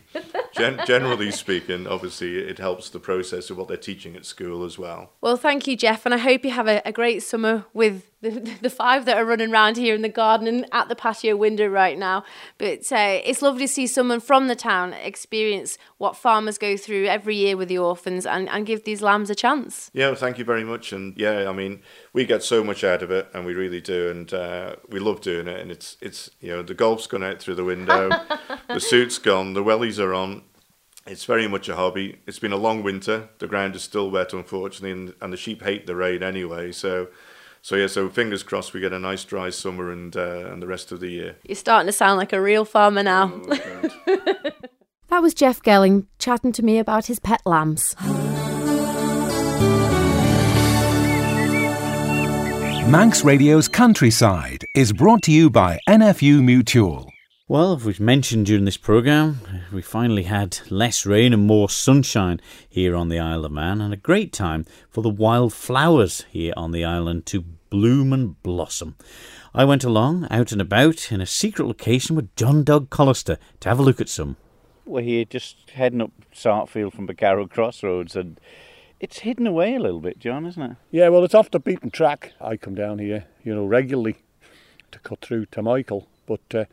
gen- 0.55 0.81
generally 0.87 1.31
speaking, 1.31 1.87
obviously 1.87 2.39
it 2.39 2.59
helps 2.59 2.91
the 2.91 2.99
process 2.99 3.51
of 3.51 3.57
what 3.57 3.69
they're 3.69 3.77
teaching 3.77 4.17
at 4.17 4.25
school 4.25 4.65
as 4.65 4.79
well. 4.79 5.13
Well, 5.21 5.37
thank 5.37 5.67
you, 5.67 5.77
Jeff, 5.77 6.07
and 6.07 6.15
I 6.15 6.19
hope 6.19 6.45
you 6.45 6.51
have 6.51 6.69
a, 6.69 6.83
a 6.85 6.93
great 6.93 7.23
summer 7.23 7.65
with 7.73 8.11
the, 8.23 8.31
the 8.63 8.71
five 8.71 9.05
that 9.05 9.17
are 9.17 9.25
running 9.25 9.53
around 9.53 9.77
here 9.77 9.95
in 9.95 10.03
the 10.03 10.09
garden 10.09 10.47
and 10.47 10.67
at 10.73 10.89
the 10.89 10.97
patio 10.97 11.37
window 11.37 11.67
right 11.67 11.99
now. 11.99 12.25
But 12.59 12.91
uh, 12.91 13.21
it's 13.25 13.43
lovely 13.43 13.67
to 13.67 13.73
see 13.73 13.87
someone 13.87 14.21
from 14.21 14.49
the 14.49 14.57
town 14.57 14.93
experience 14.95 15.79
what 15.99 16.17
farmers 16.17 16.59
go 16.59 16.77
through 16.77 17.07
every 17.07 17.37
year 17.37 17.57
with 17.57 17.69
the 17.69 17.79
orphans 17.79 18.25
and, 18.25 18.49
and 18.49 18.67
give 18.67 18.85
these 18.85 19.03
lambs 19.03 19.31
a 19.31 19.35
chance. 19.35 19.91
Yeah, 19.93 20.09
well, 20.09 20.17
thank 20.17 20.39
you 20.39 20.45
very 20.45 20.65
much. 20.65 20.93
And 20.93 21.17
yeah, 21.17 21.49
I 21.49 21.53
mean, 21.53 21.83
we 22.13 22.25
get 22.25 22.43
so 22.43 22.65
much 22.65 22.85
out 22.85 23.03
of 23.03 23.11
it, 23.11 23.29
and 23.35 23.45
we 23.45 23.55
really 23.55 23.81
do, 23.81 24.11
and 24.11 24.33
uh, 24.33 24.77
we 24.89 24.99
love 24.99 25.21
doing 25.21 25.49
it. 25.49 25.61
And 25.61 25.71
it's 25.71 25.97
it's 26.01 26.31
you 26.41 26.51
know 26.51 26.63
the 26.63 26.75
golf's 26.75 27.07
gone 27.07 27.23
out 27.23 27.41
through 27.41 27.57
the 27.57 27.65
window, 27.65 28.11
the 28.69 28.81
suit's 28.81 29.19
gone, 29.19 29.55
the 29.55 29.65
wellies 29.65 29.99
are 29.99 30.15
on. 30.15 30.43
It's 31.07 31.25
very 31.25 31.47
much 31.47 31.69
a 31.69 31.77
hobby. 31.77 32.19
It's 32.27 32.41
been 32.41 32.53
a 32.53 32.57
long 32.57 32.83
winter. 32.83 33.29
The 33.39 33.47
ground 33.47 33.77
is 33.77 33.85
still 33.85 34.11
wet, 34.11 34.33
unfortunately, 34.33 34.91
and, 34.91 35.15
and 35.21 35.33
the 35.33 35.37
sheep 35.37 35.63
hate 35.63 35.87
the 35.87 35.95
rain 35.95 36.21
anyway. 36.21 36.73
So 36.73 37.09
so 37.63 37.77
yeah, 37.77 37.87
so 37.87 38.09
fingers 38.09 38.43
crossed 38.43 38.73
we 38.73 38.81
get 38.81 38.93
a 38.93 38.99
nice 38.99 39.25
dry 39.25 39.51
summer 39.51 39.91
and 39.91 40.17
uh, 40.17 40.51
and 40.53 40.63
the 40.63 40.67
rest 40.67 40.93
of 40.93 41.01
the 41.01 41.09
year. 41.09 41.37
You're 41.45 41.57
starting 41.57 41.87
to 41.87 41.93
sound 41.93 42.19
like 42.19 42.33
a 42.33 42.41
real 42.41 42.65
farmer 42.65 43.03
now. 43.03 43.33
Oh, 43.35 43.57
that 45.09 45.21
was 45.21 45.35
Jeff 45.35 45.63
Gelling 45.63 46.07
chatting 46.19 46.53
to 46.53 46.63
me 46.63 46.79
about 46.79 47.07
his 47.07 47.19
pet 47.19 47.43
lambs. 47.45 47.95
Manx 52.89 53.25
Radio's 53.25 53.67
Countryside 53.67 54.65
is 54.75 54.93
brought 54.93 55.23
to 55.23 55.33
you 55.33 55.51
by 55.51 55.81
NFU 55.89 56.41
Mutual. 56.41 57.11
Well, 57.49 57.75
as 57.75 57.85
we've 57.85 58.01
mentioned 58.01 58.47
during 58.47 58.65
this 58.65 58.77
programme, 58.77 59.39
we 59.73 59.81
finally 59.81 60.25
had 60.25 60.59
less 60.69 61.07
rain 61.07 61.33
and 61.33 61.47
more 61.47 61.71
sunshine 61.71 62.41
here 62.69 62.97
on 62.97 63.09
the 63.09 63.21
Isle 63.21 63.45
of 63.45 63.53
Man, 63.53 63.81
and 63.81 63.95
a 63.95 63.97
great 63.97 64.33
time 64.33 64.65
for 64.91 65.01
the 65.01 65.09
wild 65.09 65.53
flowers 65.53 66.25
here 66.29 66.53
on 66.57 66.73
the 66.73 66.85
island 66.85 67.25
to 67.27 67.43
bloom 67.71 68.13
and 68.13 68.43
blossom. 68.43 68.97
I 69.55 69.65
went 69.65 69.85
along, 69.85 70.27
out 70.29 70.51
and 70.51 70.61
about, 70.61 71.13
in 71.13 71.21
a 71.21 71.27
secret 71.27 71.67
location 71.67 72.17
with 72.17 72.35
John 72.35 72.65
Dog 72.65 72.91
Callister 72.91 73.39
to 73.61 73.69
have 73.69 73.79
a 73.79 73.85
look 73.85 74.01
at 74.01 74.09
some. 74.09 74.37
We're 74.85 75.03
here 75.03 75.25
just 75.25 75.71
heading 75.71 76.03
up 76.03 76.11
Sartfield 76.35 76.95
from 76.95 77.07
Bagarrow 77.07 77.49
Crossroads, 77.49 78.17
and 78.17 78.41
it's 78.99 79.21
hidden 79.21 79.47
away 79.47 79.77
a 79.77 79.81
little 79.81 80.01
bit, 80.01 80.19
John, 80.19 80.47
isn't 80.47 80.61
it? 80.61 80.77
Yeah, 80.91 81.11
well, 81.11 81.23
it's 81.23 81.33
off 81.35 81.53
the 81.53 81.61
beaten 81.61 81.91
track. 81.91 82.33
I 82.41 82.57
come 82.57 82.75
down 82.75 82.99
here, 82.99 83.27
you 83.45 83.55
know, 83.55 83.67
regularly 83.67 84.17
to 84.91 84.99
cut 84.99 85.21
through 85.21 85.47
to 85.47 85.63
Michael, 85.63 86.09
but 86.27 86.53
uh, 86.53 86.65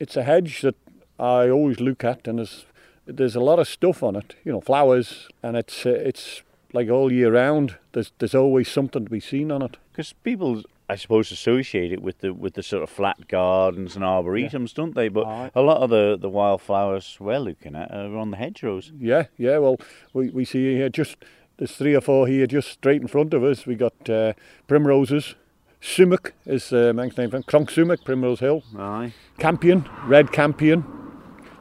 it's 0.00 0.16
a 0.16 0.24
hedge 0.24 0.62
that 0.62 0.74
I 1.18 1.48
always 1.48 1.78
look 1.78 2.02
at, 2.02 2.26
and 2.26 2.38
there's 2.38 2.66
there's 3.06 3.36
a 3.36 3.40
lot 3.40 3.58
of 3.58 3.68
stuff 3.68 4.02
on 4.02 4.16
it, 4.16 4.34
you 4.44 4.52
know, 4.52 4.60
flowers, 4.60 5.28
and 5.42 5.56
it's 5.56 5.86
uh, 5.86 5.90
it's 5.90 6.42
like 6.72 6.88
all 6.88 7.12
year 7.12 7.32
round. 7.32 7.76
There's 7.92 8.12
there's 8.18 8.34
always 8.34 8.68
something 8.68 9.04
to 9.04 9.10
be 9.10 9.20
seen 9.20 9.52
on 9.52 9.62
it. 9.62 9.76
Because 9.92 10.12
people, 10.12 10.62
I 10.88 10.96
suppose, 10.96 11.30
associate 11.30 11.92
it 11.92 12.02
with 12.02 12.18
the 12.18 12.32
with 12.32 12.54
the 12.54 12.62
sort 12.62 12.82
of 12.82 12.90
flat 12.90 13.28
gardens 13.28 13.94
and 13.94 14.04
arboretums, 14.04 14.70
yeah. 14.70 14.76
don't 14.76 14.94
they? 14.94 15.08
But 15.08 15.26
right. 15.26 15.52
a 15.54 15.60
lot 15.60 15.82
of 15.82 15.90
the, 15.90 16.16
the 16.18 16.30
wildflowers 16.30 17.16
we're 17.20 17.38
looking 17.38 17.76
at 17.76 17.90
are 17.90 18.16
on 18.16 18.30
the 18.30 18.36
hedgerows. 18.36 18.92
Yeah, 18.98 19.26
yeah. 19.36 19.58
Well, 19.58 19.76
we 20.12 20.30
we 20.30 20.44
see 20.44 20.74
here 20.76 20.88
just 20.88 21.16
there's 21.58 21.76
three 21.76 21.94
or 21.94 22.00
four 22.00 22.26
here 22.26 22.46
just 22.46 22.70
straight 22.70 23.02
in 23.02 23.08
front 23.08 23.34
of 23.34 23.44
us. 23.44 23.66
We 23.66 23.74
got 23.74 24.08
uh, 24.08 24.32
primroses. 24.66 25.34
Sumark 25.80 26.32
is 26.44 26.72
uh, 26.72 26.92
man's 26.94 27.16
name 27.16 27.30
from 27.30 27.42
Cronk 27.42 27.70
Sumark, 27.70 28.04
Primrose 28.04 28.40
Hill. 28.40 28.62
Aye. 28.78 29.14
Campion, 29.38 29.88
red 30.04 30.30
campion. 30.30 30.84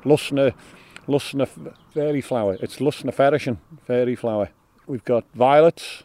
Lusna, 0.03 0.53
Lusna 1.07 1.47
fairy 1.93 2.21
flower. 2.21 2.57
It's 2.61 2.77
Lusna 2.77 3.13
ferrishin, 3.13 3.57
fairy 3.85 4.15
flower. 4.15 4.49
We've 4.87 5.05
got 5.05 5.23
violets, 5.33 6.03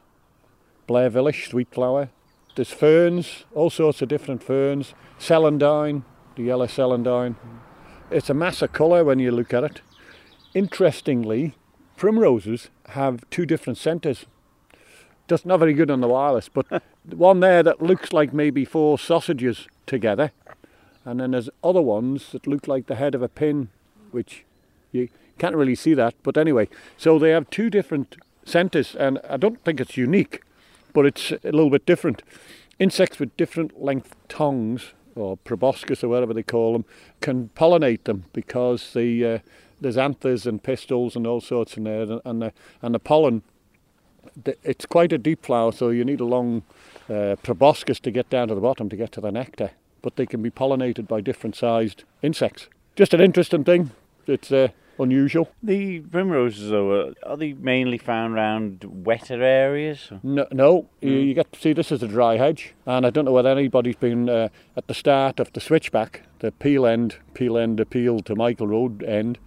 Blair 0.87 1.11
Village, 1.11 1.49
sweet 1.49 1.73
flower. 1.73 2.11
There's 2.55 2.71
ferns, 2.71 3.45
all 3.53 3.71
sorts 3.71 4.01
of 4.01 4.09
different 4.09 4.43
ferns. 4.45 4.95
Celandine, 5.19 6.05
the 6.37 6.45
yellow 6.45 6.67
celandine. 6.67 7.35
It's 8.11 8.31
a 8.31 8.35
mass 8.35 8.63
of 8.63 8.73
colour 8.73 9.03
when 9.03 9.19
you 9.19 9.33
look 9.33 9.53
at 9.53 9.65
it. 9.65 9.81
Interestingly, 10.55 11.55
primroses 11.97 12.71
have 12.91 13.29
two 13.31 13.45
different 13.45 13.77
centres. 13.77 14.27
Just 15.29 15.47
not 15.47 15.59
very 15.59 15.73
good 15.73 15.91
on 15.91 16.01
the 16.01 16.09
wireless, 16.09 16.49
but 16.49 16.67
one 17.11 17.41
there 17.41 17.63
that 17.63 17.83
looks 17.83 18.13
like 18.13 18.33
maybe 18.33 18.65
four 18.65 18.99
sausages 18.99 19.69
together, 19.87 20.33
and 21.05 21.21
then 21.21 21.31
there's 21.31 21.51
other 21.63 21.81
ones 21.81 22.33
that 22.33 22.47
look 22.47 22.69
like 22.69 22.87
the 22.87 22.97
head 22.97 23.15
of 23.15 23.23
a 23.23 23.29
pin, 23.29 23.69
which 24.11 24.45
you 24.93 25.09
can't 25.39 25.57
really 25.57 25.75
see 25.75 25.95
that. 25.95 26.15
But 26.23 26.37
anyway, 26.37 26.69
so 26.97 27.19
they 27.19 27.31
have 27.31 27.49
two 27.51 27.71
different 27.71 28.17
centres, 28.45 28.95
and 28.95 29.19
I 29.29 29.37
don't 29.37 29.63
think 29.65 29.81
it's 29.81 29.97
unique, 29.97 30.43
but 30.93 31.07
it's 31.07 31.31
a 31.31 31.39
little 31.45 31.71
bit 31.71 31.87
different. 31.87 32.23
Insects 32.79 33.19
with 33.19 33.37
different 33.37 33.83
length 33.83 34.15
tongues, 34.29 34.93
or 35.15 35.37
proboscis 35.39 36.03
or 36.03 36.09
whatever 36.09 36.35
they 36.35 36.43
call 36.43 36.73
them, 36.73 36.85
can 37.21 37.51
pollinate 37.55 38.05
them 38.05 38.25
because 38.33 38.93
the 38.95 39.25
uh, 39.25 39.39
there's 39.81 39.99
anthers 39.99 40.47
and 40.47 40.63
pistils 40.63 41.15
and 41.17 41.27
all 41.27 41.41
sorts 41.41 41.77
in 41.77 41.85
there, 41.85 42.21
and 42.25 42.43
the, 42.43 42.53
and 42.83 42.95
the 42.95 42.99
pollen. 42.99 43.43
It's 44.63 44.87
quite 44.87 45.13
a 45.13 45.19
deep 45.19 45.45
flower, 45.45 45.73
so 45.73 45.91
you 45.91 46.05
need 46.05 46.21
a 46.21 46.25
long 46.25 46.63
uh, 47.09 47.37
proboscis 47.43 48.01
to 48.01 48.11
get 48.11 48.31
down 48.31 48.49
to 48.49 48.55
the 48.55 48.61
bottom 48.61 48.89
to 48.89 48.97
get 48.97 49.13
to 49.13 49.21
the 49.21 49.31
nectar. 49.31 49.71
But 50.03 50.17
they 50.17 50.27
can 50.27 50.43
be 50.43 50.51
pollinated 50.51 51.09
by 51.09 51.21
different 51.21 51.57
sized 51.57 52.05
insects. 52.23 52.69
Just 52.97 53.15
an 53.15 53.21
interesting 53.21 53.65
thing. 53.65 53.91
It's 54.27 54.53
uh, 54.53 54.69
unusual. 54.99 55.51
The 55.63 56.01
primroses, 56.01 56.71
though, 56.71 57.15
are 57.25 57.37
they 57.37 57.53
mainly 57.53 57.99
found 57.99 58.35
around 58.35 58.85
wetter 58.85 59.43
areas? 59.43 60.11
No, 60.23 60.47
no. 60.53 60.83
Mm. 61.03 61.11
You, 61.11 61.13
you, 61.13 61.35
get 61.35 61.53
to 61.53 61.61
see 61.61 61.73
this 61.73 61.93
is 61.93 62.03
a 62.03 62.09
dry 62.09 62.37
hedge, 62.37 62.75
and 62.87 63.07
I 63.07 63.11
don't 63.11 63.25
know 63.25 63.33
whether 63.33 63.51
anybody's 63.51 63.97
been 63.97 64.29
uh, 64.29 64.49
at 64.77 64.87
the 64.87 64.95
start 64.95 65.41
of 65.41 65.53
the 65.53 65.61
switchback, 65.61 66.23
the 66.41 66.53
Peel 66.53 66.87
end, 66.87 67.17
Peel 67.35 67.59
end 67.59 67.81
appeal 67.81 68.21
to 68.21 68.35
Michael 68.35 68.69
Road 68.69 69.03
end. 69.03 69.39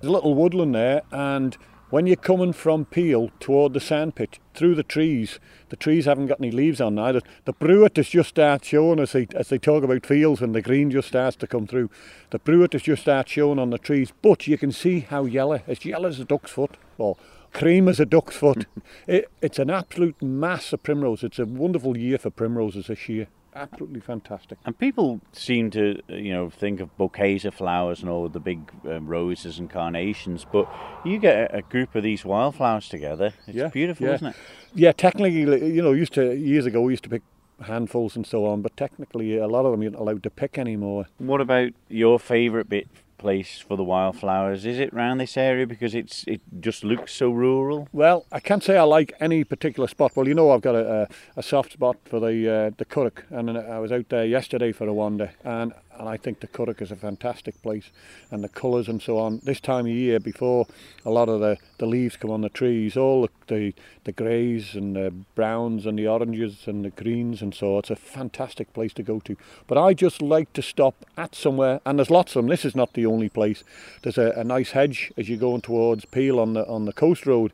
There's 0.00 0.10
a 0.10 0.12
little 0.12 0.34
woodland 0.34 0.74
there, 0.74 1.02
and 1.10 1.56
When 1.90 2.06
you're 2.06 2.16
coming 2.16 2.52
from 2.52 2.84
Peel 2.84 3.30
toward 3.40 3.72
the 3.72 3.80
sandpit, 3.80 4.38
through 4.52 4.74
the 4.74 4.82
trees, 4.82 5.40
the 5.70 5.76
trees 5.76 6.04
haven't 6.04 6.26
got 6.26 6.38
any 6.38 6.50
leaves 6.50 6.82
on 6.82 6.96
now. 6.96 7.12
The, 7.12 7.22
the 7.46 7.54
bruitus 7.54 8.10
just 8.10 8.28
starts 8.28 8.68
showing 8.68 8.98
as 8.98 9.12
they, 9.12 9.26
as 9.34 9.48
they 9.48 9.56
talk 9.56 9.82
about 9.82 10.04
fields 10.04 10.42
and 10.42 10.54
the 10.54 10.60
green 10.60 10.90
just 10.90 11.08
starts 11.08 11.36
to 11.36 11.46
come 11.46 11.66
through. 11.66 11.88
The 12.28 12.40
bruitus 12.40 12.82
just 12.82 13.02
starts 13.02 13.32
showing 13.32 13.58
on 13.58 13.70
the 13.70 13.78
trees, 13.78 14.12
but 14.20 14.46
you 14.46 14.58
can 14.58 14.70
see 14.70 15.00
how 15.00 15.24
yellow, 15.24 15.62
as 15.66 15.82
yellow 15.86 16.10
as 16.10 16.20
a 16.20 16.26
duck's 16.26 16.50
foot, 16.50 16.76
or 16.98 17.16
cream 17.54 17.88
as 17.88 17.98
a 17.98 18.04
duck's 18.04 18.36
foot. 18.36 18.66
it, 19.06 19.30
it's 19.40 19.58
an 19.58 19.70
absolute 19.70 20.20
mass 20.20 20.74
of 20.74 20.82
primrose. 20.82 21.24
It's 21.24 21.38
a 21.38 21.46
wonderful 21.46 21.96
year 21.96 22.18
for 22.18 22.28
primroses 22.28 22.88
this 22.88 23.08
year. 23.08 23.28
Absolutely 23.54 24.00
fantastic. 24.00 24.58
And 24.64 24.78
people 24.78 25.20
seem 25.32 25.70
to, 25.72 26.00
you 26.08 26.32
know, 26.32 26.50
think 26.50 26.80
of 26.80 26.96
bouquets 26.96 27.44
of 27.44 27.54
flowers 27.54 28.00
and 28.00 28.10
all 28.10 28.28
the 28.28 28.40
big 28.40 28.70
um, 28.88 29.06
roses 29.06 29.58
and 29.58 29.70
carnations, 29.70 30.46
but 30.50 30.68
you 31.04 31.18
get 31.18 31.50
a, 31.50 31.58
a, 31.58 31.62
group 31.62 31.94
of 31.94 32.02
these 32.02 32.24
wildflowers 32.24 32.88
together. 32.88 33.32
It's 33.46 33.56
yeah, 33.56 33.68
beautiful, 33.68 34.06
yeah. 34.06 34.14
isn't 34.14 34.26
it? 34.28 34.36
Yeah, 34.74 34.92
technically, 34.92 35.74
you 35.74 35.82
know, 35.82 35.92
used 35.92 36.14
to 36.14 36.34
years 36.34 36.66
ago 36.66 36.80
we 36.80 36.92
used 36.92 37.04
to 37.04 37.10
pick 37.10 37.22
handfuls 37.60 38.16
and 38.16 38.26
so 38.26 38.46
on, 38.46 38.62
but 38.62 38.76
technically 38.76 39.36
a 39.36 39.48
lot 39.48 39.64
of 39.64 39.72
them 39.72 39.82
you're 39.82 39.92
not 39.92 40.00
allowed 40.00 40.22
to 40.22 40.30
pick 40.30 40.58
anymore. 40.58 41.06
What 41.18 41.40
about 41.40 41.72
your 41.88 42.18
favourite 42.18 42.68
bit 42.68 42.88
place 43.18 43.58
for 43.58 43.76
the 43.76 43.84
wildflowers? 43.84 44.64
Is 44.64 44.78
it 44.78 44.92
around 44.92 45.18
this 45.18 45.36
area 45.36 45.66
because 45.66 45.94
it's 45.94 46.24
it 46.26 46.40
just 46.60 46.84
looks 46.84 47.12
so 47.12 47.30
rural? 47.30 47.88
Well, 47.92 48.26
I 48.32 48.40
can't 48.40 48.62
say 48.62 48.76
I 48.76 48.84
like 48.84 49.12
any 49.20 49.44
particular 49.44 49.88
spot. 49.88 50.12
Well, 50.16 50.28
you 50.28 50.34
know 50.34 50.50
I've 50.50 50.62
got 50.62 50.74
a, 50.74 51.02
a, 51.02 51.08
a 51.36 51.42
soft 51.42 51.72
spot 51.72 51.96
for 52.04 52.20
the 52.20 52.48
uh, 52.48 52.70
the 52.76 52.84
Curragh, 52.84 53.24
and 53.30 53.58
I 53.58 53.78
was 53.78 53.92
out 53.92 54.08
there 54.08 54.24
yesterday 54.24 54.72
for 54.72 54.86
a 54.86 54.92
wander, 54.92 55.32
and 55.44 55.72
and 55.98 56.08
I 56.08 56.16
think 56.16 56.40
the 56.40 56.46
Curragh 56.46 56.80
is 56.80 56.90
a 56.90 56.96
fantastic 56.96 57.60
place 57.62 57.90
and 58.30 58.42
the 58.42 58.48
colours 58.48 58.88
and 58.88 59.02
so 59.02 59.18
on. 59.18 59.40
This 59.42 59.60
time 59.60 59.86
of 59.86 59.92
year 59.92 60.20
before 60.20 60.66
a 61.04 61.10
lot 61.10 61.28
of 61.28 61.40
the, 61.40 61.56
the 61.78 61.86
leaves 61.86 62.16
come 62.16 62.30
on 62.30 62.42
the 62.42 62.48
trees, 62.48 62.96
all 62.96 63.22
the, 63.22 63.30
the, 63.46 63.74
the 64.04 64.12
greys 64.12 64.74
and 64.74 64.96
the 64.96 65.12
browns 65.34 65.86
and 65.86 65.98
the 65.98 66.06
oranges 66.06 66.66
and 66.66 66.84
the 66.84 66.90
greens 66.90 67.42
and 67.42 67.54
so 67.54 67.78
it's 67.78 67.90
a 67.90 67.96
fantastic 67.96 68.72
place 68.72 68.92
to 68.94 69.02
go 69.02 69.20
to. 69.20 69.36
But 69.66 69.78
I 69.78 69.94
just 69.94 70.22
like 70.22 70.52
to 70.54 70.62
stop 70.62 71.04
at 71.16 71.34
somewhere 71.34 71.80
and 71.84 71.98
there's 71.98 72.10
lots 72.10 72.36
of 72.36 72.42
them. 72.42 72.48
This 72.48 72.64
is 72.64 72.76
not 72.76 72.94
the 72.94 73.06
only 73.06 73.28
place. 73.28 73.64
There's 74.02 74.18
a, 74.18 74.32
a 74.36 74.44
nice 74.44 74.70
hedge 74.70 75.12
as 75.16 75.28
you're 75.28 75.38
going 75.38 75.62
towards 75.62 76.04
Peel 76.04 76.38
on 76.38 76.54
the 76.54 76.66
on 76.66 76.84
the 76.84 76.92
coast 76.92 77.26
road 77.26 77.52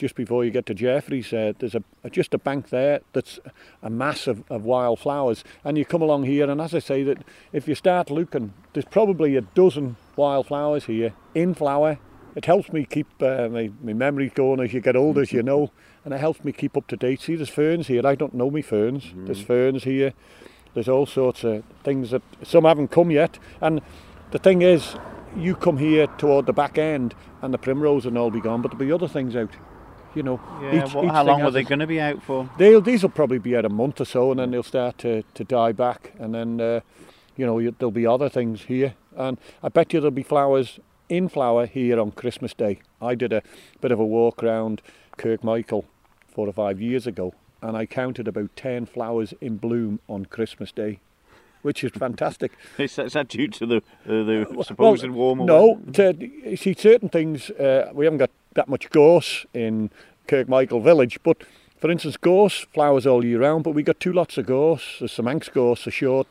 just 0.00 0.14
before 0.14 0.44
you 0.46 0.50
get 0.50 0.64
to 0.64 0.74
Jeffreys, 0.74 1.30
uh, 1.32 1.52
there's 1.58 1.74
a, 1.74 1.84
just 2.10 2.32
a 2.32 2.38
bank 2.38 2.70
there 2.70 3.02
that's 3.12 3.38
a 3.82 3.90
mass 3.90 4.26
of, 4.26 4.42
of 4.50 4.64
wildflowers. 4.64 5.44
And 5.62 5.76
you 5.76 5.84
come 5.84 6.00
along 6.00 6.24
here, 6.24 6.50
and 6.50 6.58
as 6.58 6.74
I 6.74 6.78
say, 6.78 7.02
that 7.04 7.18
if 7.52 7.68
you 7.68 7.74
start 7.74 8.10
looking, 8.10 8.54
there's 8.72 8.86
probably 8.86 9.36
a 9.36 9.42
dozen 9.42 9.96
wildflowers 10.16 10.86
here 10.86 11.12
in 11.34 11.52
flower. 11.54 11.98
It 12.34 12.46
helps 12.46 12.72
me 12.72 12.86
keep 12.86 13.08
uh, 13.20 13.48
my, 13.50 13.70
my 13.82 13.92
memory 13.92 14.30
going 14.30 14.60
as 14.60 14.72
you 14.72 14.80
get 14.80 14.96
older, 14.96 15.20
as 15.20 15.32
you 15.32 15.42
know, 15.42 15.70
and 16.04 16.14
it 16.14 16.18
helps 16.18 16.42
me 16.44 16.52
keep 16.52 16.78
up 16.78 16.86
to 16.86 16.96
date. 16.96 17.20
See, 17.20 17.36
there's 17.36 17.50
ferns 17.50 17.88
here. 17.88 18.06
I 18.06 18.14
don't 18.14 18.34
know 18.34 18.50
me 18.50 18.62
ferns. 18.62 19.04
Mm. 19.04 19.26
There's 19.26 19.42
ferns 19.42 19.84
here. 19.84 20.14
There's 20.72 20.88
all 20.88 21.04
sorts 21.04 21.44
of 21.44 21.62
things 21.84 22.10
that 22.12 22.22
some 22.42 22.64
haven't 22.64 22.88
come 22.88 23.10
yet. 23.10 23.38
And 23.60 23.82
the 24.30 24.38
thing 24.38 24.62
is, 24.62 24.94
you 25.36 25.54
come 25.54 25.76
here 25.76 26.06
toward 26.06 26.46
the 26.46 26.54
back 26.54 26.78
end, 26.78 27.14
and 27.42 27.52
the 27.52 27.58
primrose 27.58 28.06
will 28.06 28.16
all 28.16 28.30
be 28.30 28.40
gone, 28.40 28.62
but 28.62 28.70
there'll 28.70 28.86
be 28.86 28.92
other 28.92 29.08
things 29.08 29.36
out 29.36 29.50
you 30.14 30.22
know. 30.22 30.40
Yeah, 30.62 30.86
each, 30.86 30.94
what, 30.94 31.04
each 31.04 31.10
how 31.10 31.24
long 31.24 31.42
are 31.42 31.50
they 31.50 31.62
going 31.62 31.78
to 31.78 31.86
be 31.86 32.00
out 32.00 32.22
for? 32.22 32.48
They'll, 32.58 32.80
these 32.80 33.02
will 33.02 33.10
probably 33.10 33.38
be 33.38 33.56
out 33.56 33.64
a 33.64 33.68
month 33.68 34.00
or 34.00 34.04
so, 34.04 34.30
and 34.30 34.40
then 34.40 34.50
they'll 34.50 34.62
start 34.62 34.98
to, 34.98 35.22
to 35.34 35.44
die 35.44 35.72
back, 35.72 36.12
and 36.18 36.34
then, 36.34 36.60
uh, 36.60 36.80
you 37.36 37.46
know, 37.46 37.60
there'll 37.60 37.90
be 37.90 38.06
other 38.06 38.28
things 38.28 38.62
here. 38.62 38.94
And 39.16 39.38
I 39.62 39.68
bet 39.68 39.92
you 39.92 40.00
there'll 40.00 40.10
be 40.12 40.22
flowers 40.22 40.78
in 41.08 41.28
flower 41.28 41.66
here 41.66 42.00
on 42.00 42.12
Christmas 42.12 42.54
Day. 42.54 42.80
I 43.02 43.14
did 43.14 43.32
a 43.32 43.42
bit 43.80 43.92
of 43.92 43.98
a 43.98 44.04
walk 44.04 44.42
around 44.42 44.80
Kirkmichael 45.18 45.84
four 46.28 46.48
or 46.48 46.52
five 46.52 46.80
years 46.80 47.06
ago, 47.06 47.34
and 47.60 47.76
I 47.76 47.86
counted 47.86 48.28
about 48.28 48.54
10 48.56 48.86
flowers 48.86 49.34
in 49.40 49.56
bloom 49.56 50.00
on 50.08 50.26
Christmas 50.26 50.72
Day. 50.72 51.00
Which 51.62 51.84
is 51.84 51.90
fantastic. 51.90 52.52
is, 52.78 52.96
that, 52.96 53.06
is 53.06 53.12
that 53.12 53.28
due 53.28 53.48
to 53.48 53.66
the 53.66 53.76
uh, 53.76 53.80
the 54.06 54.64
supposed 54.66 55.02
well, 55.02 55.12
warmer 55.12 55.44
No, 55.44 55.80
to, 55.92 56.14
you 56.18 56.56
see, 56.56 56.72
certain 56.72 57.10
things 57.10 57.50
uh, 57.50 57.90
we 57.92 58.06
haven't 58.06 58.16
got 58.16 58.30
that 58.54 58.68
much 58.68 58.90
gorse 58.90 59.46
in 59.54 59.90
Kirkmichael 60.26 60.82
village, 60.82 61.18
but 61.22 61.44
for 61.80 61.90
instance, 61.90 62.16
gorse 62.16 62.66
flowers 62.74 63.06
all 63.06 63.24
year 63.24 63.40
round, 63.40 63.64
but 63.64 63.74
we 63.74 63.82
got 63.82 64.00
two 64.00 64.12
lots 64.12 64.36
of 64.36 64.46
gorse. 64.46 64.96
There's 64.98 65.12
some 65.12 65.24
Manx 65.24 65.48
gorse, 65.48 65.84
the 65.84 65.90
short, 65.90 66.26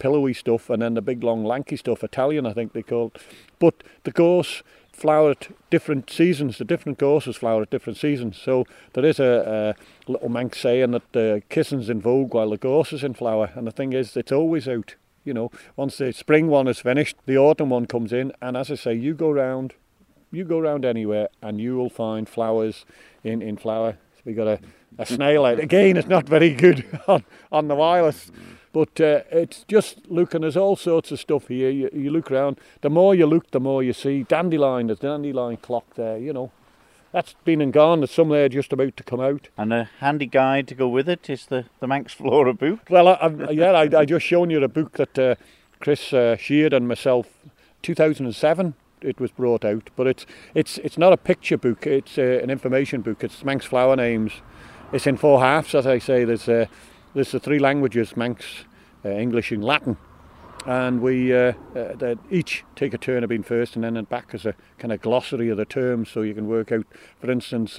pillowy 0.00 0.34
stuff, 0.34 0.68
and 0.70 0.82
then 0.82 0.94
the 0.94 1.02
big, 1.02 1.22
long, 1.22 1.44
lanky 1.44 1.76
stuff, 1.76 2.02
Italian, 2.02 2.46
I 2.46 2.52
think 2.52 2.72
they 2.72 2.82
call 2.82 3.12
it. 3.14 3.22
But 3.60 3.84
the 4.02 4.10
gorse 4.10 4.62
flower 4.98 5.30
at 5.30 5.48
different 5.70 6.10
seasons. 6.10 6.58
The 6.58 6.64
different 6.64 6.98
gorses 6.98 7.36
flower 7.36 7.62
at 7.62 7.70
different 7.70 7.96
seasons. 7.96 8.36
So 8.36 8.66
there 8.94 9.04
is 9.04 9.20
a, 9.20 9.76
a 9.76 10.10
little 10.10 10.28
Manx 10.28 10.58
saying 10.58 10.90
that 10.90 11.02
uh, 11.02 11.12
the 11.12 11.42
kissing's 11.48 11.88
in 11.88 12.00
vogue 12.00 12.34
while 12.34 12.50
the 12.50 12.56
gorse 12.56 12.92
is 12.92 13.04
in 13.04 13.14
flower. 13.14 13.52
And 13.54 13.66
the 13.66 13.72
thing 13.72 13.92
is, 13.92 14.16
it's 14.16 14.32
always 14.32 14.66
out. 14.68 14.96
You 15.24 15.34
know, 15.34 15.50
once 15.76 15.98
the 15.98 16.12
spring 16.12 16.48
one 16.48 16.68
is 16.68 16.80
finished, 16.80 17.16
the 17.26 17.36
autumn 17.36 17.70
one 17.70 17.86
comes 17.86 18.12
in, 18.12 18.32
and 18.40 18.56
as 18.56 18.70
I 18.70 18.76
say, 18.76 18.94
you 18.94 19.12
go 19.12 19.30
round 19.30 19.74
you 20.30 20.44
go 20.44 20.58
around 20.58 20.84
anywhere 20.84 21.28
and 21.42 21.60
you 21.60 21.76
will 21.76 21.90
find 21.90 22.28
flowers 22.28 22.84
in, 23.24 23.42
in 23.42 23.56
flower. 23.56 23.98
So 24.16 24.22
we 24.24 24.34
got 24.34 24.46
a, 24.46 24.60
a 24.98 25.06
snail 25.06 25.44
out. 25.44 25.60
Again, 25.60 25.96
it's 25.96 26.08
not 26.08 26.28
very 26.28 26.54
good 26.54 26.86
on, 27.08 27.24
on 27.50 27.68
the 27.68 27.74
wireless. 27.74 28.30
But 28.72 29.00
uh, 29.00 29.22
it's 29.30 29.64
just 29.66 30.06
looking, 30.08 30.42
there's 30.42 30.56
all 30.56 30.76
sorts 30.76 31.10
of 31.10 31.18
stuff 31.18 31.48
here. 31.48 31.70
You, 31.70 31.90
you 31.92 32.10
look 32.10 32.30
around, 32.30 32.60
the 32.82 32.90
more 32.90 33.14
you 33.14 33.26
look, 33.26 33.50
the 33.50 33.60
more 33.60 33.82
you 33.82 33.92
see. 33.92 34.22
Dandelion, 34.24 34.88
there's 34.88 34.98
a 35.00 35.02
dandelion 35.02 35.56
clock 35.56 35.94
there, 35.94 36.18
you 36.18 36.32
know. 36.32 36.52
That's 37.10 37.34
been 37.44 37.62
and 37.62 37.72
gone. 37.72 38.00
There's 38.00 38.10
some 38.10 38.28
there 38.28 38.50
just 38.50 38.72
about 38.72 38.96
to 38.98 39.02
come 39.02 39.20
out. 39.20 39.48
And 39.56 39.72
a 39.72 39.88
handy 40.00 40.26
guide 40.26 40.68
to 40.68 40.74
go 40.74 40.88
with 40.88 41.08
it 41.08 41.30
is 41.30 41.46
the, 41.46 41.64
the 41.80 41.86
Manx 41.86 42.12
Flora 42.12 42.52
book. 42.52 42.80
Well, 42.90 43.08
I, 43.08 43.12
I, 43.14 43.50
yeah, 43.50 43.72
I, 43.72 44.00
I 44.00 44.04
just 44.04 44.26
shown 44.26 44.50
you 44.50 44.60
the 44.60 44.68
book 44.68 44.92
that 44.92 45.18
uh, 45.18 45.34
Chris 45.80 46.12
uh, 46.12 46.36
Sheard 46.36 46.74
and 46.74 46.86
myself, 46.86 47.26
2007, 47.82 48.74
it 49.02 49.20
was 49.20 49.30
brought 49.30 49.64
out. 49.64 49.90
But 49.96 50.06
it's 50.06 50.26
it's 50.54 50.78
it's 50.78 50.98
not 50.98 51.12
a 51.12 51.16
picture 51.16 51.56
book. 51.56 51.86
It's 51.86 52.18
uh, 52.18 52.40
an 52.42 52.50
information 52.50 53.02
book. 53.02 53.24
It's 53.24 53.44
Manx 53.44 53.64
flower 53.64 53.96
names. 53.96 54.32
It's 54.92 55.06
in 55.06 55.16
four 55.16 55.40
halves, 55.40 55.74
as 55.74 55.86
I 55.86 55.98
say. 55.98 56.24
There's 56.24 56.48
uh, 56.48 56.66
there's 57.14 57.32
the 57.32 57.40
three 57.40 57.58
languages: 57.58 58.16
Manx, 58.16 58.44
uh, 59.04 59.10
English, 59.10 59.52
and 59.52 59.64
Latin. 59.64 59.96
And 60.66 61.00
we 61.00 61.34
uh, 61.34 61.52
each 62.30 62.64
take 62.76 62.92
a 62.92 62.98
turn 62.98 63.22
of 63.22 63.30
being 63.30 63.42
first, 63.42 63.74
and 63.74 63.84
then 63.84 63.96
in 63.96 64.04
back 64.04 64.34
as 64.34 64.44
a 64.44 64.54
kind 64.78 64.92
of 64.92 65.00
glossary 65.00 65.48
of 65.48 65.56
the 65.56 65.64
terms, 65.64 66.10
so 66.10 66.22
you 66.22 66.34
can 66.34 66.48
work 66.48 66.72
out. 66.72 66.84
For 67.20 67.30
instance, 67.30 67.78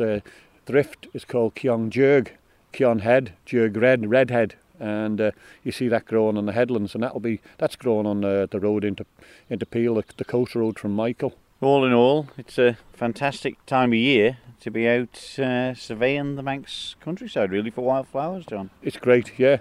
thrift 0.65 1.07
is 1.13 1.25
called 1.25 1.55
Kion 1.55 1.89
Jurg, 1.91 2.29
Kion 2.73 3.01
Head, 3.01 3.33
Jurg 3.45 3.79
Red, 3.79 4.09
Redhead, 4.09 4.55
and 4.79 5.19
uh, 5.19 5.31
you 5.63 5.71
see 5.71 5.87
that 5.87 6.05
growing 6.05 6.37
on 6.37 6.45
the 6.45 6.53
headlands, 6.53 6.93
and 6.93 7.03
that'll 7.03 7.19
be 7.19 7.41
that's 7.57 7.75
growing 7.75 8.05
on 8.05 8.21
the, 8.21 8.47
the 8.49 8.59
road 8.59 8.83
into 8.83 9.05
into 9.49 9.65
Peel, 9.65 9.95
the, 9.95 10.03
the 10.17 10.25
coast 10.25 10.55
road 10.55 10.79
from 10.79 10.93
Michael. 10.95 11.35
All 11.61 11.85
in 11.85 11.91
all, 11.91 12.27
it's 12.37 12.57
a 12.57 12.77
fantastic 12.93 13.65
time 13.65 13.91
of 13.91 13.99
year 13.99 14.37
to 14.61 14.71
be 14.71 14.87
out 14.87 15.39
uh, 15.39 15.73
surveying 15.73 16.35
the 16.35 16.43
Manx 16.43 16.95
countryside, 17.01 17.51
really, 17.51 17.69
for 17.69 17.81
wildflowers, 17.81 18.45
John. 18.45 18.69
It's 18.81 18.97
great, 18.97 19.37
yeah. 19.37 19.57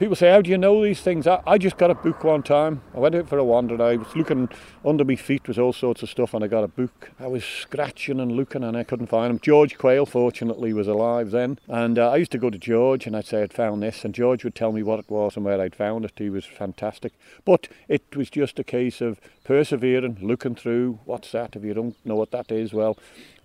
People 0.00 0.16
say, 0.16 0.30
How 0.30 0.40
do 0.40 0.48
you 0.48 0.56
know 0.56 0.82
these 0.82 1.02
things? 1.02 1.26
I, 1.26 1.42
I 1.46 1.58
just 1.58 1.76
got 1.76 1.90
a 1.90 1.94
book 1.94 2.24
one 2.24 2.42
time. 2.42 2.80
I 2.94 2.98
went 2.98 3.14
out 3.14 3.28
for 3.28 3.36
a 3.36 3.44
wander 3.44 3.74
and 3.74 3.82
I 3.82 3.96
was 3.96 4.16
looking 4.16 4.48
under 4.82 5.04
my 5.04 5.14
feet 5.14 5.46
was 5.46 5.58
all 5.58 5.74
sorts 5.74 6.02
of 6.02 6.08
stuff 6.08 6.32
and 6.32 6.42
I 6.42 6.46
got 6.46 6.64
a 6.64 6.68
book. 6.68 7.10
I 7.20 7.26
was 7.26 7.44
scratching 7.44 8.18
and 8.18 8.32
looking 8.32 8.64
and 8.64 8.78
I 8.78 8.82
couldn't 8.82 9.08
find 9.08 9.28
them. 9.28 9.38
George 9.40 9.76
Quayle, 9.76 10.06
fortunately, 10.06 10.72
was 10.72 10.88
alive 10.88 11.32
then. 11.32 11.58
And 11.68 11.98
uh, 11.98 12.12
I 12.12 12.16
used 12.16 12.32
to 12.32 12.38
go 12.38 12.48
to 12.48 12.56
George 12.56 13.06
and 13.06 13.14
I'd 13.14 13.26
say 13.26 13.42
I'd 13.42 13.52
found 13.52 13.82
this 13.82 14.02
and 14.02 14.14
George 14.14 14.42
would 14.42 14.54
tell 14.54 14.72
me 14.72 14.82
what 14.82 15.00
it 15.00 15.10
was 15.10 15.36
and 15.36 15.44
where 15.44 15.60
I'd 15.60 15.76
found 15.76 16.06
it. 16.06 16.12
He 16.16 16.30
was 16.30 16.46
fantastic. 16.46 17.12
But 17.44 17.68
it 17.86 18.16
was 18.16 18.30
just 18.30 18.58
a 18.58 18.64
case 18.64 19.02
of 19.02 19.20
persevering, 19.44 20.16
looking 20.22 20.54
through 20.54 21.00
what's 21.04 21.30
that? 21.32 21.56
If 21.56 21.62
you 21.62 21.74
don't 21.74 22.06
know 22.06 22.16
what 22.16 22.30
that 22.30 22.50
is, 22.50 22.72
well, 22.72 22.96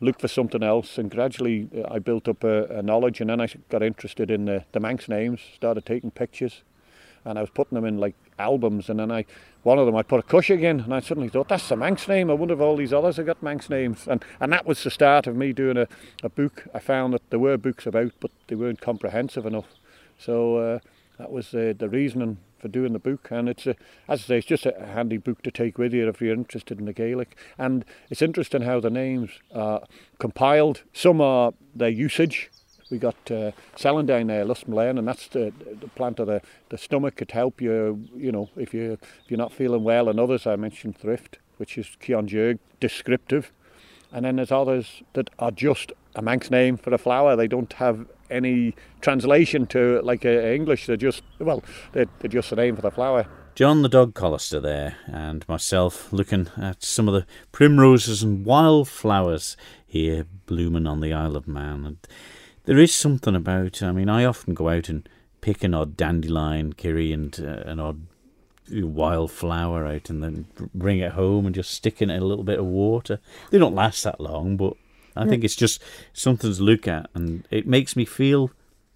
look 0.01 0.19
for 0.19 0.27
something 0.27 0.63
else. 0.63 0.97
And 0.97 1.09
gradually 1.09 1.67
uh, 1.75 1.93
I 1.93 1.99
built 1.99 2.27
up 2.27 2.43
a, 2.43 2.65
a 2.65 2.81
knowledge 2.81 3.21
and 3.21 3.29
then 3.29 3.41
I 3.41 3.47
got 3.69 3.83
interested 3.83 4.29
in 4.31 4.45
the, 4.45 4.65
the 4.71 4.79
Manx 4.79 5.07
names, 5.07 5.41
started 5.55 5.85
taking 5.85 6.11
pictures 6.11 6.61
and 7.23 7.37
I 7.37 7.41
was 7.41 7.49
putting 7.49 7.75
them 7.75 7.85
in 7.85 7.97
like 7.97 8.15
albums. 8.37 8.89
And 8.89 8.99
then 8.99 9.11
I 9.11 9.25
one 9.63 9.79
of 9.79 9.87
them 9.87 9.95
I 9.95 10.03
put 10.03 10.19
a 10.19 10.23
cushion 10.23 10.63
in 10.63 10.81
and 10.81 10.93
I 10.93 10.99
suddenly 10.99 11.29
thought 11.29 11.47
that's 11.49 11.67
the 11.69 11.75
Manx 11.75 12.07
name. 12.07 12.29
I 12.29 12.33
wonder 12.33 12.53
if 12.53 12.59
all 12.59 12.77
these 12.77 12.93
others 12.93 13.17
have 13.17 13.25
got 13.25 13.41
Manx 13.41 13.69
names. 13.69 14.07
And 14.07 14.23
and 14.39 14.51
that 14.53 14.65
was 14.65 14.83
the 14.83 14.91
start 14.91 15.27
of 15.27 15.35
me 15.35 15.53
doing 15.53 15.77
a, 15.77 15.87
a 16.23 16.29
book. 16.29 16.67
I 16.73 16.79
found 16.79 17.13
that 17.13 17.29
there 17.29 17.39
were 17.39 17.57
books 17.57 17.85
about 17.85 18.11
but 18.19 18.31
they 18.47 18.55
weren't 18.55 18.81
comprehensive 18.81 19.45
enough. 19.45 19.67
So 20.17 20.57
uh, 20.57 20.79
that 21.17 21.31
was 21.31 21.53
uh, 21.53 21.73
the 21.77 21.89
reasoning 21.89 22.37
for 22.65 22.69
doing 22.69 22.93
the 22.93 22.99
book 22.99 23.27
and 23.29 23.47
it's 23.47 23.67
a, 23.67 23.75
as 24.07 24.23
I 24.23 24.25
say 24.25 24.37
it's 24.39 24.47
just 24.47 24.65
a 24.65 24.73
handy 24.87 25.17
book 25.17 25.43
to 25.43 25.51
take 25.51 25.77
with 25.77 25.93
you 25.93 26.09
if 26.09 26.19
you're 26.19 26.33
interested 26.33 26.79
in 26.79 26.85
the 26.85 26.93
Gaelic 26.93 27.37
and 27.59 27.85
it's 28.09 28.23
interesting 28.23 28.63
how 28.63 28.79
the 28.79 28.89
names 28.89 29.29
are 29.53 29.83
compiled 30.17 30.81
some 30.91 31.21
are 31.21 31.53
their 31.75 31.89
usage 31.89 32.49
we 32.91 32.99
got 32.99 33.15
uh, 33.31 33.51
celandine 33.75 34.27
there, 34.27 34.45
Lusmlaen, 34.45 34.99
and 34.99 35.07
that's 35.07 35.27
the, 35.29 35.51
the 35.81 35.87
plant 35.95 36.19
of 36.19 36.27
the, 36.27 36.39
the 36.69 36.77
stomach. 36.77 37.15
Could 37.15 37.31
help 37.31 37.59
you, 37.59 38.07
you 38.15 38.31
know, 38.31 38.51
if 38.55 38.75
you 38.75 38.99
if 39.01 39.25
you're 39.27 39.39
not 39.39 39.51
feeling 39.51 39.83
well. 39.83 40.07
And 40.07 40.19
others 40.19 40.45
I 40.45 40.55
mentioned 40.55 40.95
thrift, 40.95 41.39
which 41.57 41.79
is 41.79 41.97
Keonjerg, 41.99 42.59
descriptive. 42.79 43.51
And 44.11 44.23
then 44.23 44.35
there's 44.35 44.51
others 44.51 45.01
that 45.13 45.31
are 45.39 45.49
just 45.49 45.93
a 46.13 46.21
Manx 46.21 46.51
name 46.51 46.77
for 46.77 46.93
a 46.93 46.99
flower. 46.99 47.35
They 47.35 47.47
don't 47.47 47.73
have 47.73 48.05
any 48.29 48.75
translation 49.01 49.65
to 49.67 50.01
like 50.03 50.25
uh, 50.25 50.29
English. 50.29 50.87
They're 50.87 50.97
just 50.97 51.23
well, 51.39 51.63
they're, 51.93 52.07
they're 52.19 52.29
just 52.29 52.51
a 52.51 52.55
name 52.55 52.75
for 52.75 52.81
the 52.81 52.91
flower. 52.91 53.27
John 53.55 53.83
the 53.83 53.89
dog 53.89 54.13
Callister 54.13 54.61
there, 54.61 54.97
and 55.07 55.47
myself 55.47 56.11
looking 56.11 56.49
at 56.57 56.83
some 56.83 57.07
of 57.07 57.13
the 57.13 57.25
primroses 57.53 58.21
and 58.21 58.45
wildflowers 58.45 59.55
here 59.87 60.25
blooming 60.45 60.85
on 60.85 60.99
the 60.99 61.13
Isle 61.13 61.37
of 61.37 61.47
Man. 61.47 61.85
And 61.85 61.97
there 62.65 62.77
is 62.77 62.93
something 62.93 63.33
about. 63.33 63.81
I 63.81 63.93
mean, 63.93 64.09
I 64.09 64.25
often 64.25 64.55
go 64.55 64.67
out 64.67 64.89
and 64.89 65.07
pick 65.39 65.63
an 65.63 65.73
odd 65.73 65.95
dandelion, 65.95 66.73
Kiri, 66.73 67.13
and 67.13 67.39
uh, 67.39 67.69
an 67.69 67.79
odd 67.79 68.07
wildflower 68.69 69.85
out, 69.85 70.09
and 70.09 70.21
then 70.21 70.47
bring 70.73 70.99
it 70.99 71.13
home 71.13 71.45
and 71.45 71.55
just 71.55 71.71
stick 71.71 72.01
it 72.01 72.09
in 72.09 72.09
a 72.09 72.25
little 72.25 72.43
bit 72.43 72.59
of 72.59 72.65
water. 72.65 73.19
They 73.51 73.57
don't 73.57 73.75
last 73.75 74.03
that 74.03 74.19
long, 74.19 74.57
but 74.57 74.73
I 75.15 75.27
think 75.27 75.43
it's 75.43 75.55
just 75.55 75.81
something 76.13 76.53
to 76.53 76.63
look 76.63 76.87
at, 76.87 77.09
and 77.13 77.47
it 77.51 77.67
makes 77.67 77.95
me 77.95 78.05
feel 78.05 78.51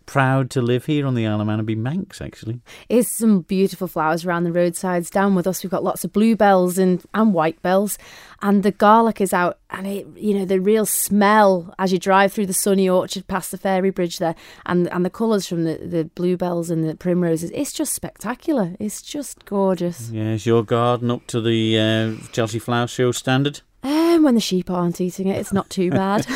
proud 0.05 0.49
to 0.49 0.59
live 0.59 0.85
here 0.85 1.05
on 1.05 1.13
the 1.13 1.27
Isle 1.27 1.39
of 1.39 1.45
Man 1.45 1.59
and 1.59 1.67
be 1.67 1.75
Manx, 1.75 2.19
actually. 2.19 2.61
There's 2.89 3.07
some 3.07 3.41
beautiful 3.41 3.87
flowers 3.87 4.25
around 4.25 4.43
the 4.43 4.51
roadsides. 4.51 5.11
Down 5.11 5.35
with 5.35 5.45
us, 5.45 5.63
we've 5.63 5.69
got 5.69 5.83
lots 5.83 6.03
of 6.03 6.11
bluebells 6.11 6.79
and, 6.79 7.05
and 7.13 7.31
white 7.31 7.61
bells. 7.61 7.99
And 8.41 8.63
the 8.63 8.71
garlic 8.71 9.21
is 9.21 9.33
out, 9.33 9.59
and 9.69 9.85
it, 9.85 10.07
you 10.15 10.33
know, 10.33 10.45
the 10.45 10.59
real 10.59 10.87
smell 10.87 11.75
as 11.77 11.93
you 11.93 11.99
drive 11.99 12.33
through 12.33 12.47
the 12.47 12.53
sunny 12.53 12.89
orchard 12.89 13.27
past 13.27 13.51
the 13.51 13.57
ferry 13.59 13.91
bridge 13.91 14.17
there, 14.17 14.33
and, 14.65 14.87
and 14.87 15.05
the 15.05 15.11
colours 15.11 15.45
from 15.45 15.63
the, 15.63 15.77
the 15.77 16.05
bluebells 16.05 16.71
and 16.71 16.83
the 16.83 16.95
primroses, 16.95 17.51
it's 17.51 17.71
just 17.71 17.93
spectacular. 17.93 18.75
It's 18.79 19.03
just 19.03 19.45
gorgeous. 19.45 20.09
Yeah, 20.09 20.31
is 20.31 20.45
your 20.47 20.63
garden 20.63 21.11
up 21.11 21.27
to 21.27 21.39
the 21.39 21.77
uh, 21.77 22.27
Chelsea 22.31 22.57
Flower 22.57 22.87
Show 22.87 23.11
standard? 23.11 23.61
Um, 23.83 24.23
when 24.23 24.35
the 24.35 24.41
sheep 24.41 24.69
aren't 24.69 24.99
eating 24.99 25.27
it, 25.27 25.37
it's 25.37 25.53
not 25.53 25.69
too 25.69 25.89
bad. 25.91 26.25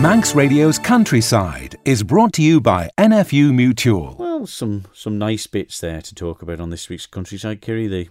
Manx 0.00 0.34
Radio's 0.34 0.78
Countryside 0.78 1.76
is 1.84 2.02
brought 2.02 2.32
to 2.34 2.42
you 2.42 2.60
by 2.60 2.90
NFU 2.98 3.54
Mutual. 3.54 4.16
Well, 4.18 4.46
some 4.46 4.84
some 4.92 5.18
nice 5.18 5.46
bits 5.46 5.80
there 5.80 6.02
to 6.02 6.14
talk 6.14 6.42
about 6.42 6.60
on 6.60 6.70
this 6.70 6.88
week's 6.88 7.06
Countryside, 7.06 7.60
Kerry. 7.60 7.86
The 7.86 8.08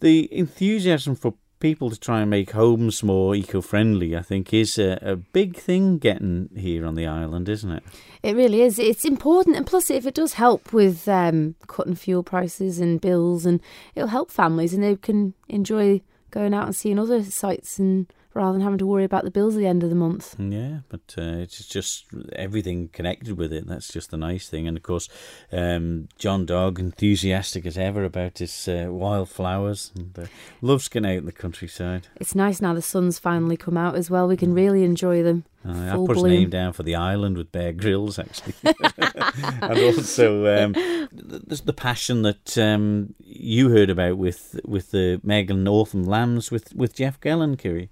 the 0.00 0.32
enthusiasm 0.32 1.14
for 1.14 1.34
people 1.60 1.90
to 1.90 2.00
try 2.00 2.20
and 2.20 2.30
make 2.30 2.50
homes 2.50 3.02
more 3.02 3.34
eco-friendly, 3.34 4.16
I 4.16 4.22
think, 4.22 4.52
is 4.52 4.78
a, 4.78 4.98
a 5.02 5.16
big 5.16 5.56
thing 5.56 5.98
getting 5.98 6.48
here 6.56 6.84
on 6.84 6.94
the 6.94 7.06
island, 7.06 7.48
isn't 7.48 7.70
it? 7.70 7.84
It 8.22 8.34
really 8.34 8.62
is. 8.62 8.78
It's 8.78 9.04
important, 9.04 9.56
and 9.56 9.66
plus, 9.66 9.90
if 9.90 10.06
it 10.06 10.14
does 10.14 10.32
help 10.32 10.72
with 10.72 11.06
um, 11.06 11.54
cutting 11.68 11.94
fuel 11.94 12.22
prices 12.22 12.80
and 12.80 13.00
bills, 13.00 13.46
and 13.46 13.60
it'll 13.94 14.08
help 14.08 14.30
families, 14.30 14.74
and 14.74 14.82
they 14.82 14.96
can 14.96 15.34
enjoy 15.48 16.00
going 16.30 16.54
out 16.54 16.66
and 16.66 16.76
seeing 16.76 16.98
other 16.98 17.22
sites 17.22 17.78
and 17.78 18.12
rather 18.34 18.52
than 18.52 18.62
having 18.62 18.78
to 18.78 18.86
worry 18.86 19.04
about 19.04 19.24
the 19.24 19.30
bills 19.30 19.56
at 19.56 19.58
the 19.58 19.66
end 19.66 19.82
of 19.82 19.90
the 19.90 19.96
month. 19.96 20.36
Yeah, 20.38 20.80
but 20.88 21.14
uh, 21.18 21.38
it's 21.38 21.66
just 21.66 22.06
everything 22.34 22.88
connected 22.88 23.36
with 23.36 23.52
it. 23.52 23.66
That's 23.66 23.92
just 23.92 24.10
the 24.10 24.16
nice 24.16 24.48
thing. 24.48 24.68
And 24.68 24.76
of 24.76 24.82
course, 24.82 25.08
um, 25.52 26.08
John 26.18 26.46
Dog, 26.46 26.78
enthusiastic 26.78 27.66
as 27.66 27.76
ever 27.76 28.04
about 28.04 28.38
his 28.38 28.68
uh, 28.68 28.86
wildflowers 28.90 29.92
and 29.96 30.18
uh, 30.18 30.26
loves 30.60 30.88
getting 30.88 31.10
out 31.10 31.18
in 31.18 31.26
the 31.26 31.32
countryside. 31.32 32.08
It's 32.16 32.34
nice 32.34 32.60
now 32.60 32.74
the 32.74 32.82
sun's 32.82 33.18
finally 33.18 33.56
come 33.56 33.76
out 33.76 33.96
as 33.96 34.10
well. 34.10 34.28
We 34.28 34.36
can 34.36 34.54
really 34.54 34.84
enjoy 34.84 35.22
them. 35.22 35.44
Uh, 35.66 35.90
I 35.92 36.06
put 36.06 36.16
his 36.16 36.24
name 36.24 36.48
down 36.48 36.72
for 36.72 36.82
the 36.82 36.94
island 36.94 37.36
with 37.36 37.52
Bear 37.52 37.72
Grylls, 37.72 38.18
actually, 38.18 38.54
and 38.64 39.78
also 39.78 40.64
um, 40.64 40.72
the, 40.72 41.60
the 41.62 41.74
passion 41.74 42.22
that 42.22 42.56
um, 42.56 43.14
you 43.18 43.68
heard 43.68 43.90
about 43.90 44.16
with 44.16 44.58
with 44.64 44.90
the 44.90 45.20
Meg 45.22 45.50
Orphan 45.50 46.04
Lambs 46.04 46.50
with 46.50 46.74
with 46.74 46.94
Jeff 46.94 47.20
Gelling, 47.20 47.58
Kiri. 47.58 47.90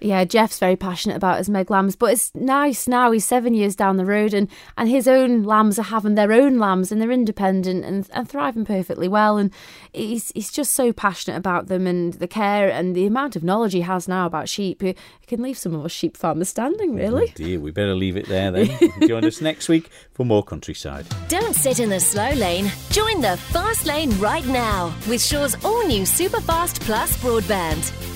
Yeah, 0.00 0.24
Jeff's 0.24 0.58
very 0.58 0.76
passionate 0.76 1.16
about 1.16 1.38
his 1.38 1.48
Meg 1.48 1.70
lambs, 1.70 1.96
but 1.96 2.12
it's 2.12 2.34
nice 2.34 2.86
now. 2.86 3.10
He's 3.12 3.24
seven 3.24 3.54
years 3.54 3.74
down 3.74 3.96
the 3.96 4.04
road, 4.04 4.34
and, 4.34 4.48
and 4.76 4.88
his 4.88 5.08
own 5.08 5.42
lambs 5.42 5.78
are 5.78 5.84
having 5.84 6.14
their 6.14 6.32
own 6.32 6.58
lambs, 6.58 6.92
and 6.92 7.00
they're 7.00 7.10
independent 7.10 7.84
and, 7.84 8.08
and 8.12 8.28
thriving 8.28 8.64
perfectly 8.64 9.08
well. 9.08 9.38
And 9.38 9.50
he's 9.92 10.32
he's 10.34 10.50
just 10.50 10.72
so 10.72 10.92
passionate 10.92 11.36
about 11.36 11.68
them 11.68 11.86
and 11.86 12.14
the 12.14 12.28
care 12.28 12.70
and 12.70 12.94
the 12.94 13.06
amount 13.06 13.36
of 13.36 13.44
knowledge 13.44 13.72
he 13.72 13.80
has 13.82 14.06
now 14.08 14.26
about 14.26 14.48
sheep. 14.48 14.82
He, 14.82 14.88
he 15.20 15.26
can 15.26 15.42
leave 15.42 15.58
some 15.58 15.74
of 15.74 15.84
us 15.84 15.92
sheep 15.92 16.16
farmers 16.16 16.48
standing, 16.48 16.92
oh, 16.92 17.02
really. 17.02 17.28
Oh 17.28 17.32
dear, 17.34 17.60
we 17.60 17.70
better 17.70 17.94
leave 17.94 18.16
it 18.16 18.28
there 18.28 18.50
then. 18.50 18.68
Join 19.08 19.24
us 19.24 19.40
next 19.40 19.68
week 19.68 19.90
for 20.12 20.24
more 20.26 20.42
countryside. 20.42 21.06
Don't 21.28 21.54
sit 21.54 21.80
in 21.80 21.88
the 21.88 22.00
slow 22.00 22.30
lane. 22.32 22.70
Join 22.90 23.20
the 23.20 23.36
fast 23.36 23.86
lane 23.86 24.10
right 24.18 24.46
now 24.46 24.94
with 25.08 25.20
Sure's 25.20 25.56
all 25.64 25.86
new 25.86 26.02
Superfast 26.02 26.80
Plus 26.80 27.16
broadband. 27.18 28.15